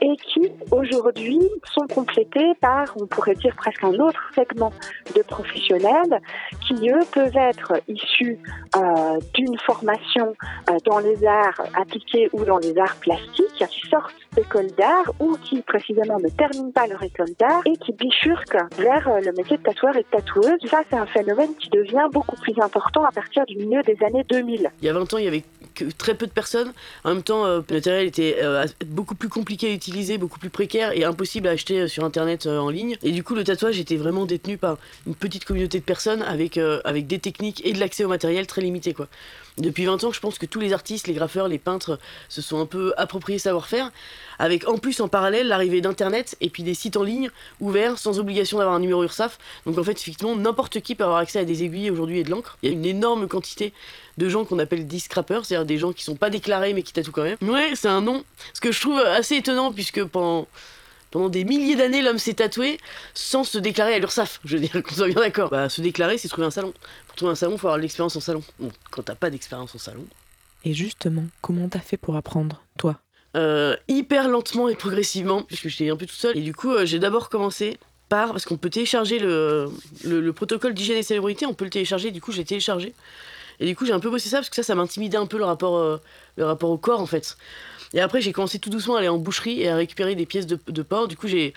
[0.02, 1.40] et qui, aujourd'hui,
[1.74, 4.72] sont complétés par, on pourrait dire, presque un autre segment
[5.16, 6.22] de professionnels
[6.68, 8.40] qui, eux, peuvent être issus
[8.76, 10.34] euh, d'une formation
[10.70, 15.36] euh, dans les arts appliqués ou dans les arts plastiques, qui sortent d'écoles d'art ou
[15.44, 19.58] qui, précisément, ne terminent pas leur école d'art et qui bifurquent vers euh, le métier
[19.58, 20.60] de tatoueur et de tatoueuse.
[20.70, 24.26] Ça, c'est un phénomène qui devient beaucoup plus important à partir du milieu des années
[24.30, 24.72] 2000.
[24.82, 25.44] Il y a 20 ans, il y avait
[25.98, 26.74] très peu de personnes.
[27.04, 30.50] En même temps, euh, le matériel était euh, beaucoup plus compliqué à utiliser, beaucoup plus
[30.50, 32.98] précaire et impossible à acheter euh, sur Internet en ligne.
[33.04, 36.58] Et du coup, le tatouage était vraiment détenu par une petite communauté de personnes avec,
[36.58, 38.94] avec des techniques et de l'accès au matériel très limité.
[38.94, 39.08] Quoi.
[39.58, 42.00] Depuis 20 ans, je pense que tous les artistes, les graffeurs, les peintres
[42.30, 43.92] se sont un peu appropriés savoir-faire,
[44.38, 48.20] avec en plus en parallèle l'arrivée d'Internet et puis des sites en ligne ouverts sans
[48.20, 49.40] obligation d'avoir un numéro URSAF.
[49.66, 52.30] Donc en fait, effectivement, n'importe qui peut avoir accès à des aiguilles aujourd'hui et de
[52.30, 52.58] l'encre.
[52.62, 53.74] Il y a une énorme quantité
[54.18, 57.12] de gens qu'on appelle discrappers, c'est-à-dire des gens qui sont pas déclarés mais qui tatouent
[57.12, 57.38] quand même.
[57.42, 58.24] Ouais, c'est un nom.
[58.54, 60.48] Ce que je trouve assez étonnant puisque pendant
[61.10, 62.80] pendant des milliers d'années, l'homme s'est tatoué
[63.14, 64.40] sans se déclarer à l'URSAF.
[64.44, 65.50] Je veux dire qu'on soit bien d'accord.
[65.50, 66.74] Bah, se déclarer, c'est trouver un salon.
[67.18, 68.44] Trouver un salon, faut avoir de l'expérience en salon.
[68.60, 70.06] Bon, quand t'as pas d'expérience en salon.
[70.64, 73.00] Et justement, comment t'as fait pour apprendre, toi?
[73.36, 76.38] Euh, hyper lentement et progressivement, puisque j'étais un peu tout seul.
[76.38, 78.32] Et du coup, euh, j'ai d'abord commencé par.
[78.32, 79.70] Parce qu'on peut télécharger le,
[80.04, 82.12] le, le protocole d'hygiène et salubrité, on peut le télécharger.
[82.12, 82.94] Du coup, j'ai téléchargé.
[83.60, 85.40] Et du coup, j'ai un peu bossé ça parce que ça, ça m'intimidait un peu
[85.40, 85.98] le rapport, euh,
[86.36, 87.36] le rapport au corps en fait.
[87.94, 90.46] Et après, j'ai commencé tout doucement à aller en boucherie et à récupérer des pièces
[90.46, 91.08] de, de porc.
[91.08, 91.54] Du coup, j'ai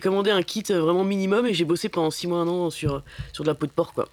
[0.00, 3.02] commandé un kit vraiment minimum et j'ai bossé pendant 6 mois, un an sur,
[3.32, 4.08] sur de la peau de porc quoi.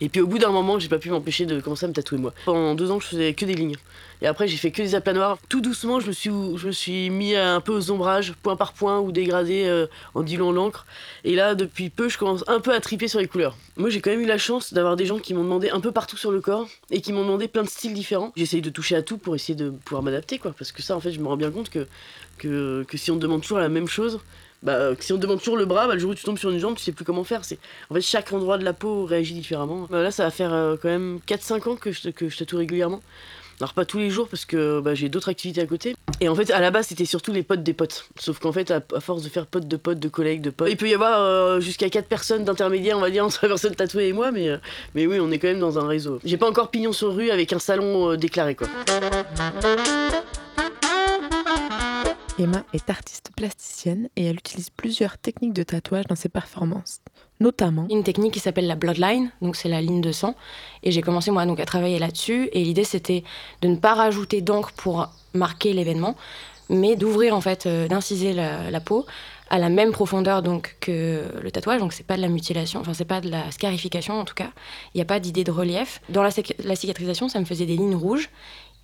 [0.00, 2.18] Et puis au bout d'un moment, j'ai pas pu m'empêcher de commencer à me tatouer
[2.18, 2.32] moi.
[2.44, 3.76] Pendant deux ans, je faisais que des lignes.
[4.22, 5.38] Et après, j'ai fait que des aplats noirs.
[5.48, 8.72] Tout doucement, je me suis, je me suis mis un peu aux ombrages, point par
[8.72, 10.86] point, ou dégradé euh, en diluant l'encre.
[11.24, 13.56] Et là, depuis peu, je commence un peu à triper sur les couleurs.
[13.76, 15.92] Moi, j'ai quand même eu la chance d'avoir des gens qui m'ont demandé un peu
[15.92, 18.32] partout sur le corps et qui m'ont demandé plein de styles différents.
[18.36, 20.54] J'essaye de toucher à tout pour essayer de pouvoir m'adapter, quoi.
[20.56, 21.86] Parce que ça, en fait, je me rends bien compte que,
[22.38, 24.20] que, que si on te demande toujours la même chose,
[24.62, 26.50] bah, si on te demande toujours le bras, bah, le jour où tu tombes sur
[26.50, 27.44] une jambe, tu sais plus comment faire.
[27.44, 27.58] C'est
[27.90, 29.86] En fait, chaque endroit de la peau réagit différemment.
[29.90, 32.58] Bah, là, ça va faire euh, quand même 4-5 ans que je, que je tatoue
[32.58, 33.00] régulièrement.
[33.60, 35.96] Alors pas tous les jours parce que bah, j'ai d'autres activités à côté.
[36.20, 38.08] Et en fait à la base c'était surtout les potes des potes.
[38.18, 40.76] Sauf qu'en fait à, force de faire potes de potes, de collègues, de potes, il
[40.76, 44.08] peut y avoir euh, jusqu'à 4 personnes d'intermédiaires on va dire entre la personne tatouée
[44.08, 44.30] et moi.
[44.30, 44.58] Mais, euh,
[44.94, 46.20] mais oui on est quand même dans un réseau.
[46.24, 48.68] J'ai pas encore pignon sur rue avec un salon euh, déclaré quoi.
[52.38, 57.00] Emma est artiste plasticienne et elle utilise plusieurs techniques de tatouage dans ses performances.
[57.40, 60.34] Notamment une technique qui s'appelle la bloodline, donc c'est la ligne de sang.
[60.82, 62.50] Et j'ai commencé moi donc à travailler là-dessus.
[62.52, 63.24] Et l'idée c'était
[63.62, 66.14] de ne pas rajouter d'encre pour marquer l'événement,
[66.68, 69.06] mais d'ouvrir en fait, euh, d'inciser la, peau
[69.48, 71.80] à la même profondeur donc que le tatouage.
[71.80, 74.50] Donc c'est pas de la mutilation, enfin c'est pas de la scarification en tout cas.
[74.92, 76.02] Il n'y a pas d'idée de relief.
[76.10, 78.28] Dans la cicatrisation, ça me faisait des lignes rouges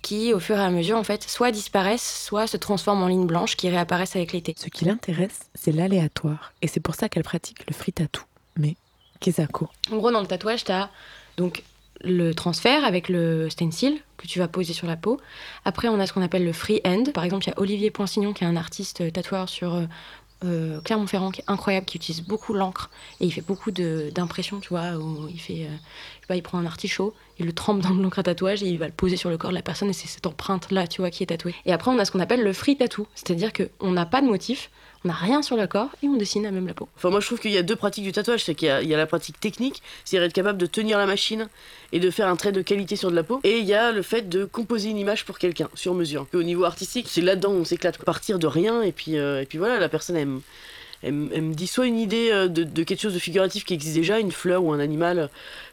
[0.03, 3.25] qui, au fur et à mesure, en fait, soit disparaissent, soit se transforment en lignes
[3.25, 4.53] blanches qui réapparaissent avec l'été.
[4.55, 6.53] Ce qui l'intéresse, c'est l'aléatoire.
[6.61, 8.21] Et c'est pour ça qu'elle pratique le free tattoo.
[8.57, 8.75] Mais,
[9.19, 10.91] Kezako En gros, dans le tatouage, tu as
[11.37, 11.63] donc
[12.01, 15.19] le transfert avec le stencil que tu vas poser sur la peau.
[15.63, 17.05] Après, on a ce qu'on appelle le free end.
[17.13, 19.87] Par exemple, il y a Olivier Poinsignon qui est un artiste tatoueur sur
[20.43, 22.89] euh, Clermont-Ferrand qui est incroyable, qui utilise beaucoup l'encre
[23.19, 26.43] et il fait beaucoup d'impressions, tu vois, où il fait, euh, je sais pas, il
[26.43, 29.17] prend un artichaut, il le trempe dans l'encre à tatouage et il va le poser
[29.17, 31.27] sur le corps de la personne et c'est cette empreinte là, tu vois, qui est
[31.27, 31.55] tatouée.
[31.65, 34.27] Et après, on a ce qu'on appelle le free tattoo, c'est-à-dire qu'on n'a pas de
[34.27, 34.69] motif,
[35.05, 36.87] on n'a rien sur le corps et on dessine à même la peau.
[36.95, 38.43] Enfin, moi je trouve qu'il y a deux pratiques du tatouage.
[38.43, 41.47] C'est qu'il y, a- la pratique technique, c'est-à-dire être capable de tenir la machine
[41.91, 43.39] et de faire un trait de qualité sur de la peau.
[43.43, 46.27] Et il y a le fait de composer une image pour quelqu'un, sur mesure.
[46.33, 47.97] Au niveau artistique, c'est là-dedans où on s'éclate.
[48.03, 50.41] Partir de rien et puis, euh, et puis voilà, la personne aime.
[51.03, 54.19] Elle, me- dit soit une idée euh, de, quelque chose de figuratif qui existe déjà,
[54.19, 55.27] une fleur ou un animal, euh,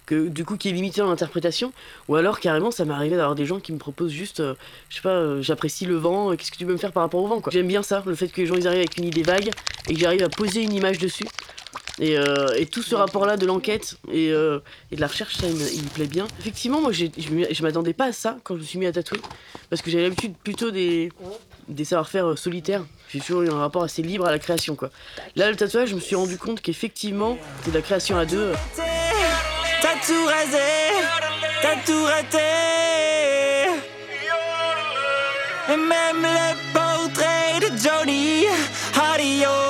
[0.06, 1.72] que, du coup qui est limité dans l'interprétation,
[2.08, 4.54] ou alors carrément ça m'est arrivé d'avoir des gens qui me proposent juste, euh,
[4.88, 7.28] je sais pas, j'apprécie le vent, qu'est-ce que tu peux me faire par rapport au
[7.28, 7.52] vent quoi.
[7.52, 9.50] J'aime bien ça, le fait que les gens ils arrivent avec une idée vague
[9.88, 11.26] et que j'arrive à poser une image dessus.
[12.00, 12.16] Et,
[12.72, 14.62] tout ce rapport-là de l'enquête et, de
[14.92, 16.26] la recherche, ça, il me, plaît bien.
[16.38, 19.20] Effectivement, moi, je je m'attendais pas à ça quand je me suis mis à tatouer.
[19.68, 21.10] Parce que j'avais l'habitude plutôt des,
[21.70, 22.84] des savoir-faire euh, solitaires.
[23.08, 24.90] J'ai toujours eu un rapport assez libre à la création, quoi.
[25.36, 28.52] Là, le tatouage, je me suis rendu compte qu'effectivement, c'est de la création à deux.
[28.76, 30.58] T'as tout rasé,
[31.62, 32.38] t'as tout raté.
[35.68, 38.46] Et même les portraits de Johnny,
[38.94, 39.69] Johnny.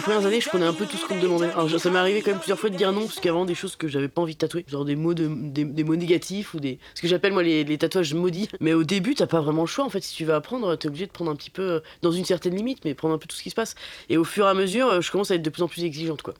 [0.00, 1.50] Les premières années, je prenais un peu tout ce qu'on me demandait.
[1.50, 3.76] Alors, ça m'est arrivé quand même plusieurs fois de dire non, parce vraiment des choses
[3.76, 4.64] que j'avais pas envie de tatouer.
[4.66, 6.78] Genre des mots, de, des, mots négatifs ou des.
[6.94, 8.48] Ce que j'appelle moi les, les tatouages maudits.
[8.60, 9.84] Mais au début, t'as pas vraiment le choix.
[9.84, 11.62] En fait, si tu veux apprendre, t'es obligé de prendre un petit peu.
[11.62, 13.74] euh, dans une certaine limite, mais prendre un peu tout ce qui se passe.
[14.08, 15.84] Et au fur et à mesure, euh, je commence à être de plus en plus
[15.84, 16.32] exigeante, quoi.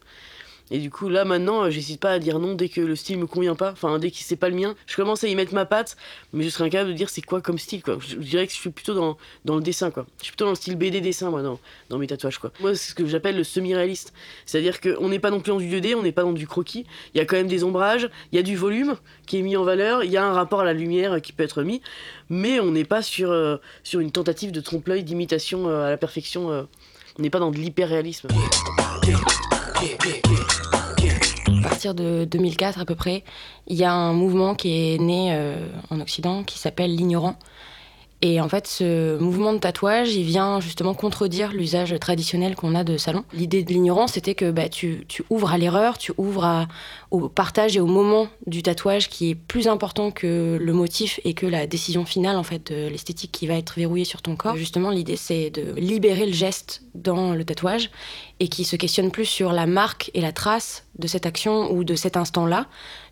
[0.71, 3.19] Et du coup, là maintenant, euh, j'hésite pas à dire non dès que le style
[3.19, 3.73] me convient pas.
[3.73, 5.97] Enfin, dès que c'est pas le mien, je commence à y mettre ma patte,
[6.33, 7.99] mais je serais incapable de dire c'est quoi comme style, quoi.
[8.01, 10.07] Je, dirais que je suis plutôt dans, dans le dessin, quoi.
[10.19, 11.59] Je suis plutôt dans le style BD dessin, moi, dans,
[11.89, 12.53] dans mes tatouages, quoi.
[12.61, 14.13] Moi, c'est ce que j'appelle le semi-réaliste.
[14.47, 16.87] C'est-à-dire qu'on n'est pas non plus dans du 2D, on n'est pas dans du croquis.
[17.15, 18.97] Il y a quand même des ombrages, il y a du volume
[19.27, 21.43] qui est mis en valeur, il y a un rapport à la lumière qui peut
[21.43, 21.83] être mis,
[22.29, 25.97] mais on n'est pas sur, euh, sur une tentative de trompe-l'œil, d'imitation euh, à la
[25.97, 26.49] perfection.
[27.19, 28.29] on n'est pas dans de l'hyper-réalisme.
[31.65, 33.23] À partir de 2004 à peu près,
[33.67, 35.57] il y a un mouvement qui est né euh,
[35.91, 37.37] en Occident qui s'appelle l'ignorant.
[38.23, 42.85] Et en fait, ce mouvement de tatouage, il vient justement contredire l'usage traditionnel qu'on a
[42.85, 43.25] de salon.
[43.33, 46.69] L'idée de l'ignorant, c'était que bah, tu, tu ouvres à l'erreur, tu ouvres à-
[47.11, 51.35] au partage et au moment du tatouage qui est plus important que le motif et
[51.35, 54.57] que la décision finale en fait de l'esthétique qui va être verrouillée sur ton corps.
[54.57, 57.91] Justement, l'idée c'est de libérer le geste dans le tatouage
[58.39, 61.85] et qui se questionne plus sur la marque et la trace de cette action ou
[61.85, 62.67] de cet instant-là,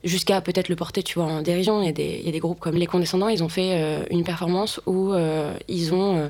[0.05, 1.83] jusqu'à peut-être le porter, tu vois, en dérision.
[1.83, 4.81] Il y a des, des groupes comme Les Condescendants, ils ont fait euh, une performance
[4.87, 6.29] où euh, ils ont euh,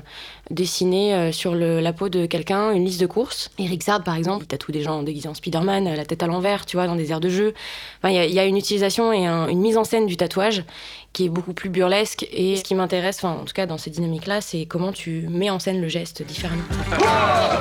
[0.51, 3.51] dessiné euh, sur la peau de quelqu'un une liste de courses.
[3.59, 6.27] Eric Zard, par exemple, il tatoue des gens déguisés en Spider-Man, euh, la tête à
[6.27, 7.53] l'envers, tu vois, dans des aires de jeu.
[7.99, 10.05] Enfin, il y a- il y, a une utilisation et un- une mise en scène
[10.07, 10.63] du tatouage
[11.13, 12.27] qui est beaucoup plus burlesque.
[12.31, 15.49] Et ce qui m'intéresse, enfin, en tout cas dans ces dynamiques-là, c'est comment tu mets
[15.49, 16.63] en scène le geste différemment.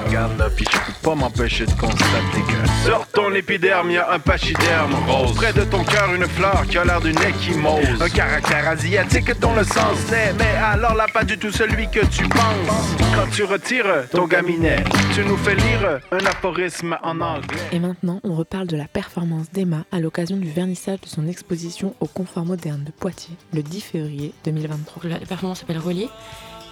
[0.06, 4.18] Regarde puis je peux pas m'empêcher de constater que Sur ton épiderme, y a un
[4.18, 5.34] pachyderme rose.
[5.34, 8.00] Près de ton cœur, une fleur qui a l'air d'une échymose.
[8.00, 12.04] Un caractère asiatique dont le sens n'est, mais alors là, pas du tout celui que
[12.06, 12.96] tu penses.
[13.14, 14.84] Quand tu retires ton gaminet,
[15.14, 17.58] tu nous fais lire un aphorisme en anglais.
[17.72, 21.94] Et maintenant, on reparle de la performance d'Emma à l'occasion du vernissage de son exposition
[22.00, 25.08] au Confort Moderne de Poitiers le 10 février 2023.
[25.08, 26.08] La performance s'appelle Relier.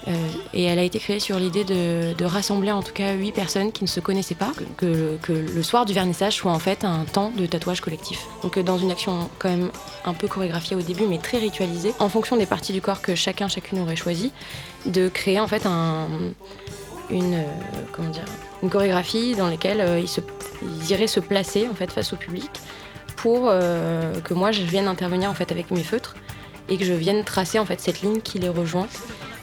[0.09, 0.13] Euh,
[0.55, 3.83] et elle a été créée sur l'idée de, rassembler en tout cas huit personnes qui
[3.83, 7.47] ne se connaissaient pas, que, le soir du vernissage soit en fait un temps de
[7.47, 8.27] tatouage collectif.
[8.43, 9.71] Donc euh, dans une action quand même
[10.05, 13.15] un peu chorégraphiée au début, mais très ritualisée, en fonction des parties du corps que
[13.15, 14.33] chacun, chacune aurait choisi,
[14.87, 16.07] de créer en fait euh,
[17.11, 17.45] une
[18.71, 20.21] chorégraphie dans laquelle ils, se,
[20.63, 22.51] ils iraient se placer en fait face au public
[23.17, 26.15] pour que moi je vienne intervenir en fait avec mes feutres
[26.69, 28.89] et que je vienne tracer en fait cette ligne qui les rejoint.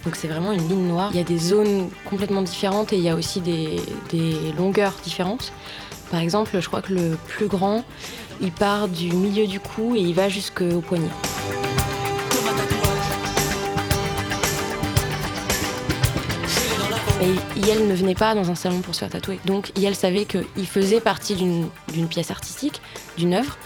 [0.05, 1.09] Donc c'est vraiment une ligne noire.
[1.13, 4.95] Il y a des zones complètement différentes et il y a aussi des, des longueurs
[5.03, 5.53] différentes.
[6.11, 7.83] Par exemple, je crois que le plus grand,
[8.41, 11.07] il part du milieu du cou et il va jusqu'au poignet.
[17.21, 19.39] Et Yel ne venait pas dans un salon pour se faire tatouer.
[19.45, 22.81] Donc Yel savait qu'il faisait partie d'une d'une pièce artistique,
[23.15, 23.57] d'une œuvre,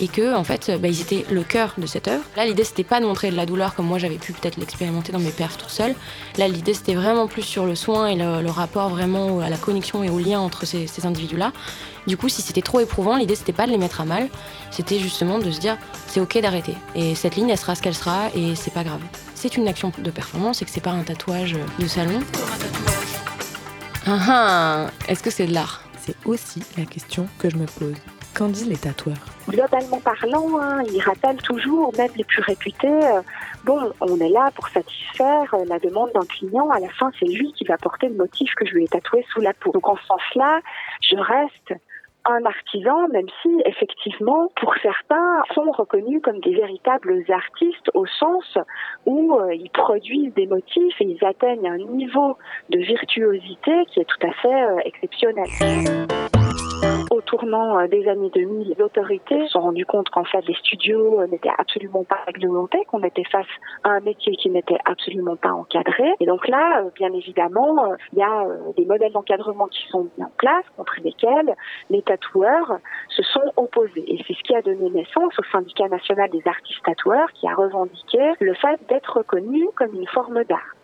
[0.00, 2.24] et que en fait, bah, ils étaient le cœur de cette œuvre.
[2.36, 5.12] Là, l'idée c'était pas de montrer de la douleur comme moi j'avais pu peut-être l'expérimenter
[5.12, 5.94] dans mes perfs tout seul.
[6.38, 10.02] Là, l'idée c'était vraiment plus sur le soin et le, rapport vraiment à la connexion
[10.02, 11.52] et au lien entre ces, ces individus-là.
[12.06, 14.28] Du coup, si c'était trop éprouvant, l'idée c'était pas de les mettre à mal,
[14.70, 15.76] c'était justement de se dire
[16.06, 16.74] c'est ok d'arrêter.
[16.94, 19.00] Et cette ligne, elle sera ce qu'elle sera et c'est pas grave.
[19.34, 22.20] C'est une action de performance et que c'est pas un tatouage de salon.
[24.06, 25.82] Ah ah Est-ce que c'est de l'art?
[26.00, 27.96] C'est aussi la question que je me pose.
[28.36, 29.16] Qu'en disent les tatoueurs
[29.48, 33.22] Globalement parlant, hein, ils rappellent toujours, même les plus réputés, euh,
[33.64, 36.68] bon, on est là pour satisfaire euh, la demande d'un client.
[36.68, 39.24] À la fin, c'est lui qui va porter le motif que je lui ai tatoué
[39.32, 39.72] sous la peau.
[39.72, 40.60] Donc en ce sens-là,
[41.00, 41.80] je reste
[42.26, 48.58] un artisan, même si effectivement, pour certains, sont reconnus comme des véritables artistes au sens
[49.06, 52.36] où euh, ils produisent des motifs et ils atteignent un niveau
[52.68, 55.46] de virtuosité qui est tout à fait exceptionnel.
[57.16, 60.52] Au tournant euh, des années 2000, les autorités se sont rendues compte qu'en fait les
[60.52, 63.46] studios euh, n'étaient absolument pas réglementés, qu'on était face
[63.84, 66.12] à un métier qui n'était absolument pas encadré.
[66.20, 68.44] Et donc là, euh, bien évidemment, il y a
[68.76, 71.56] des modèles d'encadrement qui sont mis en place, contre lesquels
[71.88, 74.04] les tatoueurs se sont opposés.
[74.06, 77.54] Et c'est ce qui a donné naissance au syndicat national des artistes tatoueurs qui a
[77.54, 80.74] revendiqué le fait d'être reconnu comme une forme d'art.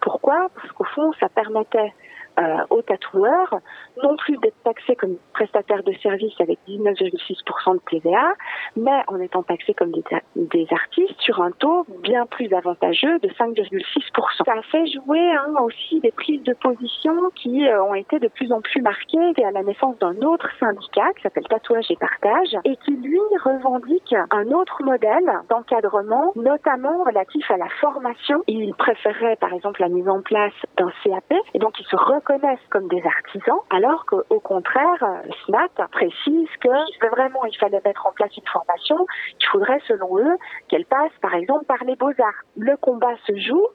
[0.00, 0.48] Pourquoi?
[0.52, 1.92] Parce qu'au fond, ça permettait
[2.38, 3.54] euh, aux tatoueurs,
[4.02, 8.34] non plus d'être taxés comme prestataires de services avec 19,6% de TVA,
[8.76, 14.44] mais en étant taxés comme des, artistes sur un taux bien plus avantageux de 5,6%.
[14.44, 18.28] Ça a fait jouer hein, aussi des prises de position qui euh, ont été de
[18.28, 22.56] plus en plus marquées à la naissance d'un autre syndicat qui s'appelle Tatouage et Partage
[22.64, 28.42] et qui lui revendique un autre modèle d'encadrement, notamment relatif à la formation.
[28.46, 32.58] Il préférerait par exemple la mise en place d'un CAP et donc il se reconnaissent
[32.70, 38.12] comme des artisans, alors qu'au contraire, le SNAT précise que vraiment il fallait mettre en
[38.12, 38.96] place une formation,
[39.38, 40.36] qu'il faudrait selon eux
[40.68, 42.42] qu'elle passe par exemple par les beaux-arts.
[42.56, 43.66] Le combat se joue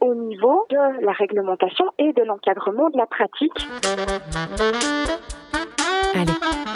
[0.00, 3.68] au niveau de la réglementation et de l'encadrement de la pratique.
[6.14, 6.32] Allez,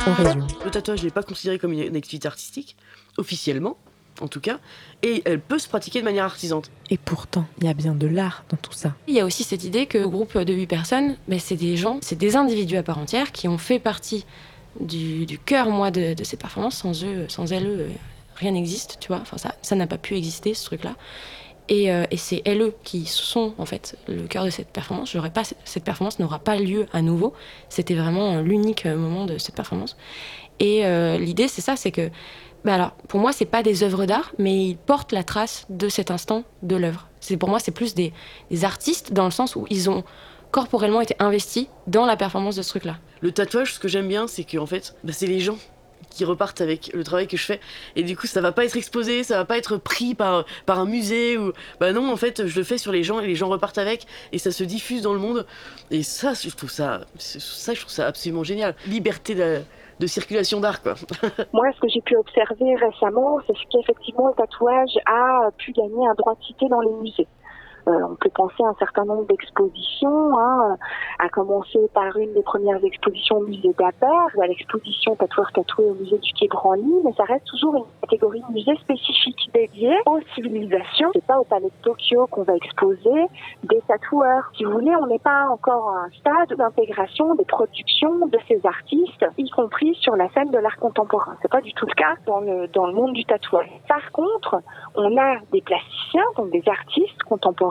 [0.07, 0.47] on résume.
[0.65, 2.77] Le tatouage n'est pas considéré comme une activité artistique,
[3.19, 3.77] officiellement,
[4.23, 4.59] en tout cas,
[5.03, 6.71] et elle peut se pratiquer de manière artisante.
[6.91, 8.95] Et pourtant, il y a bien de l'art dans tout ça.
[9.07, 11.77] Il y a aussi cette idée que le groupe de 8 personnes, ben, c'est des
[11.77, 14.27] gens, c'est des individus à part entière qui ont fait partie
[14.79, 16.77] du, du cœur, moi, de, de cette performance.
[16.77, 17.89] Sans eux, sans elles, euh,
[18.37, 19.19] rien n'existe, tu vois.
[19.19, 20.97] Enfin, ça, ça n'a pas pu exister, ce truc-là.
[21.69, 25.13] Et, euh, et c'est elles qui sont en fait le cœur de cette performance.
[25.13, 27.33] J'aurais pas cette performance n'aura pas lieu à nouveau.
[27.69, 29.97] C'était vraiment l'unique moment de cette performance.
[30.59, 32.11] Et euh, l'idée c'est ça, c'est que
[32.65, 35.89] bah alors pour moi c'est pas des œuvres d'art, mais ils portent la trace de
[35.89, 37.09] cet instant de l'œuvre.
[37.39, 38.13] Pour moi c'est plus des,
[38.51, 40.05] des artistes dans le sens où ils ont
[40.51, 42.97] corporellement été investis dans la performance de ce truc-là.
[43.21, 45.59] Le tatouage, ce que j'aime bien, c'est qu'en fait, bah, c'est les gens
[46.11, 47.61] qui repartent avec le travail que je fais
[47.95, 50.81] et du coup ça va pas être exposé ça va pas être pris par, par
[50.81, 53.37] un musée ou bah non en fait je le fais sur les gens et les
[53.37, 55.47] gens repartent avec et ça se diffuse dans le monde
[55.93, 59.61] et ça je trouve ça ça je trouve ça absolument génial liberté de,
[60.01, 60.81] de circulation d'art
[61.53, 66.15] moi ce que j'ai pu observer récemment c'est qu'effectivement le tatouage a pu gagner un
[66.15, 67.29] droit de cité dans les musées
[67.87, 70.77] on peut penser à un certain nombre d'expositions, hein,
[71.19, 75.91] à commencer par une des premières expositions au musée d'Aber ou à l'exposition Tatoueur tatoué
[75.91, 80.21] au musée du Quai Branly, mais ça reste toujours une catégorie musée spécifique dédiée aux
[80.35, 81.11] civilisations.
[81.13, 83.27] C'est pas au palais de Tokyo qu'on va exposer
[83.65, 84.51] des tatoueurs.
[84.57, 88.61] Si vous voulez, on n'est pas encore à un stade d'intégration des productions de ces
[88.65, 91.37] artistes, y compris sur la scène de l'art contemporain.
[91.43, 93.69] C'est pas du tout le cas dans le, dans le monde du tatouage.
[93.89, 94.63] Par contre,
[94.95, 97.70] on a des plasticiens, donc des artistes contemporains,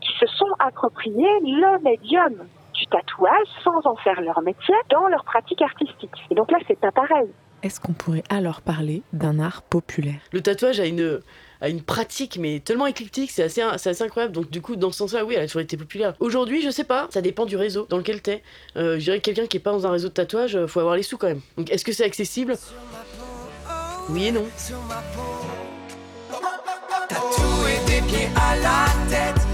[0.00, 5.24] qui se sont appropriés le médium du tatouage sans en faire leur métier dans leur
[5.24, 6.12] pratique artistique.
[6.30, 7.28] Et donc là, c'est pas pareil.
[7.62, 10.20] Est-ce qu'on pourrait alors parler d'un art populaire?
[10.32, 11.20] Le tatouage a une,
[11.60, 14.34] a une pratique, mais tellement éclectique, c'est assez, c'est assez incroyable.
[14.34, 16.14] Donc, du coup, dans ce sens-là, oui, elle a toujours été populaire.
[16.20, 18.42] Aujourd'hui, je sais pas, ça dépend du réseau dans lequel t'es.
[18.76, 20.80] Euh, je dirais que quelqu'un qui est pas dans un réseau de tatouage, euh, faut
[20.80, 21.40] avoir les sous quand même.
[21.56, 22.56] Donc, est-ce que c'est accessible?
[24.10, 24.44] Oui et non.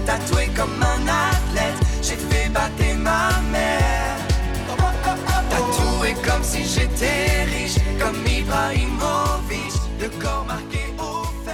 [0.05, 4.17] Tatoué comme un athlète, j'ai fait battre ma mère.
[5.49, 8.15] Tatoué comme si j'étais riche, comme
[9.99, 11.53] le corps marqué au fer.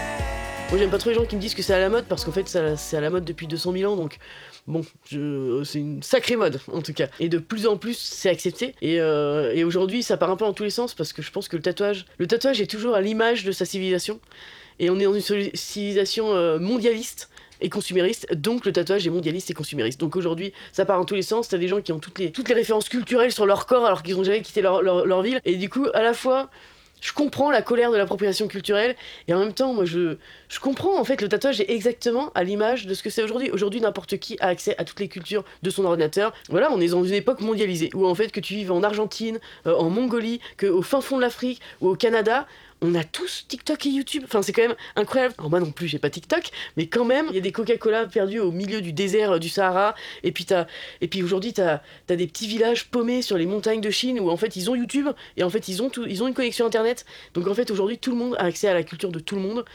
[0.70, 2.26] Moi, j'aime pas trop les gens qui me disent que c'est à la mode parce
[2.26, 2.48] qu'en fait,
[2.78, 3.96] c'est à la mode depuis 200 000 ans.
[3.96, 4.18] Donc,
[4.68, 7.08] bon, je- c'est une sacrée mode en tout cas.
[7.20, 8.76] Et de plus en plus, c'est accepté.
[8.82, 11.32] Et, euh, et aujourd'hui, ça part un peu dans tous les sens parce que je
[11.32, 14.20] pense que le tatouage, le tatouage est toujours à l'image de sa civilisation.
[14.80, 17.30] Et on est dans une civilisation euh, mondialiste
[17.62, 20.00] et consumériste, donc le tatouage est mondialiste et consumériste.
[20.00, 21.50] Donc aujourd'hui, ça part dans tous les sens.
[21.50, 24.24] T'as des gens qui ont toutes les, références culturelles sur leur corps alors qu'ils ont
[24.24, 25.42] jamais quitté leur ville.
[25.44, 26.50] Et du coup, à la fois,
[27.02, 28.96] je comprends la colère de l'appropriation culturelle
[29.28, 30.18] et en même temps, moi, je,
[30.50, 33.52] je comprends en fait le tatouage est exactement à l'image de ce que c'est aujourd'hui.
[33.52, 36.34] Aujourd'hui, n'importe qui a accès à toutes les cultures de son ordinateur.
[36.50, 39.40] Voilà, on est dans une époque mondialisée où en fait que tu vives en Argentine,
[39.68, 42.48] euh, en Mongolie, que au fin fond de l'Afrique ou au Canada.
[42.82, 44.24] On a tous TikTok et YouTube.
[44.26, 45.34] Enfin, c'est quand même incroyable.
[45.38, 46.44] Alors, moi non plus, j'ai pas TikTok,
[46.78, 49.50] mais quand même, il y a des Coca-Cola perdus au milieu du désert euh, du
[49.50, 49.96] Sahara.
[50.24, 50.48] Et puis,
[51.12, 54.38] puis aujourd'hui, t'as, as des petits villages paumés sur les montagnes de Chine où en
[54.38, 57.06] fait ils ont YouTube et en fait ils ont, ils ont une connexion internet.
[57.34, 59.42] Donc en fait, aujourd'hui, tout le monde a accès à la culture de tout le
[59.42, 59.66] monde.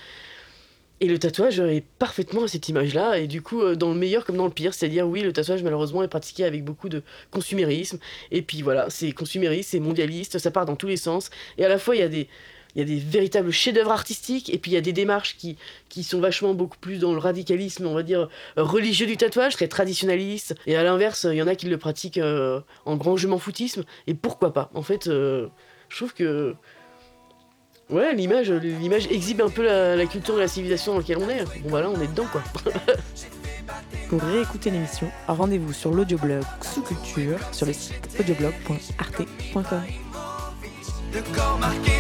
[1.05, 4.25] Et le tatouage est parfaitement à cette image-là, et du coup, euh, dans le meilleur
[4.25, 7.99] comme dans le pire, c'est-à-dire, oui, le tatouage, malheureusement, est pratiqué avec beaucoup de consumérisme,
[8.31, 11.29] et puis voilà, c'est consumériste, c'est mondialiste, ça part dans tous les sens,
[11.59, 12.27] et à la fois, il y a des,
[12.75, 15.59] il y a des véritables chefs-d'œuvre artistiques, et puis il y a des démarches qui,
[15.91, 19.69] qui sont vachement beaucoup plus dans le radicalisme, on va dire, religieux du tatouage, très
[19.69, 23.29] traditionnaliste, et à l'inverse, il y en a qui le pratiquent euh, en grand je
[23.29, 24.71] m'en foutisme, et pourquoi pas?
[24.73, 25.49] En fait, euh,
[25.91, 26.55] je trouve que
[27.91, 31.45] Ouais, l'image, l'image exhibe un peu la, culture et la civilisation dans laquelle on est.
[31.63, 32.43] Bon bah on est dedans quoi.
[34.09, 39.65] Pour réécouter l'émission, rendez-vous sur l'audioblog sous culture sur le site audioblog.arte.com.
[41.13, 41.95] Le corps marqué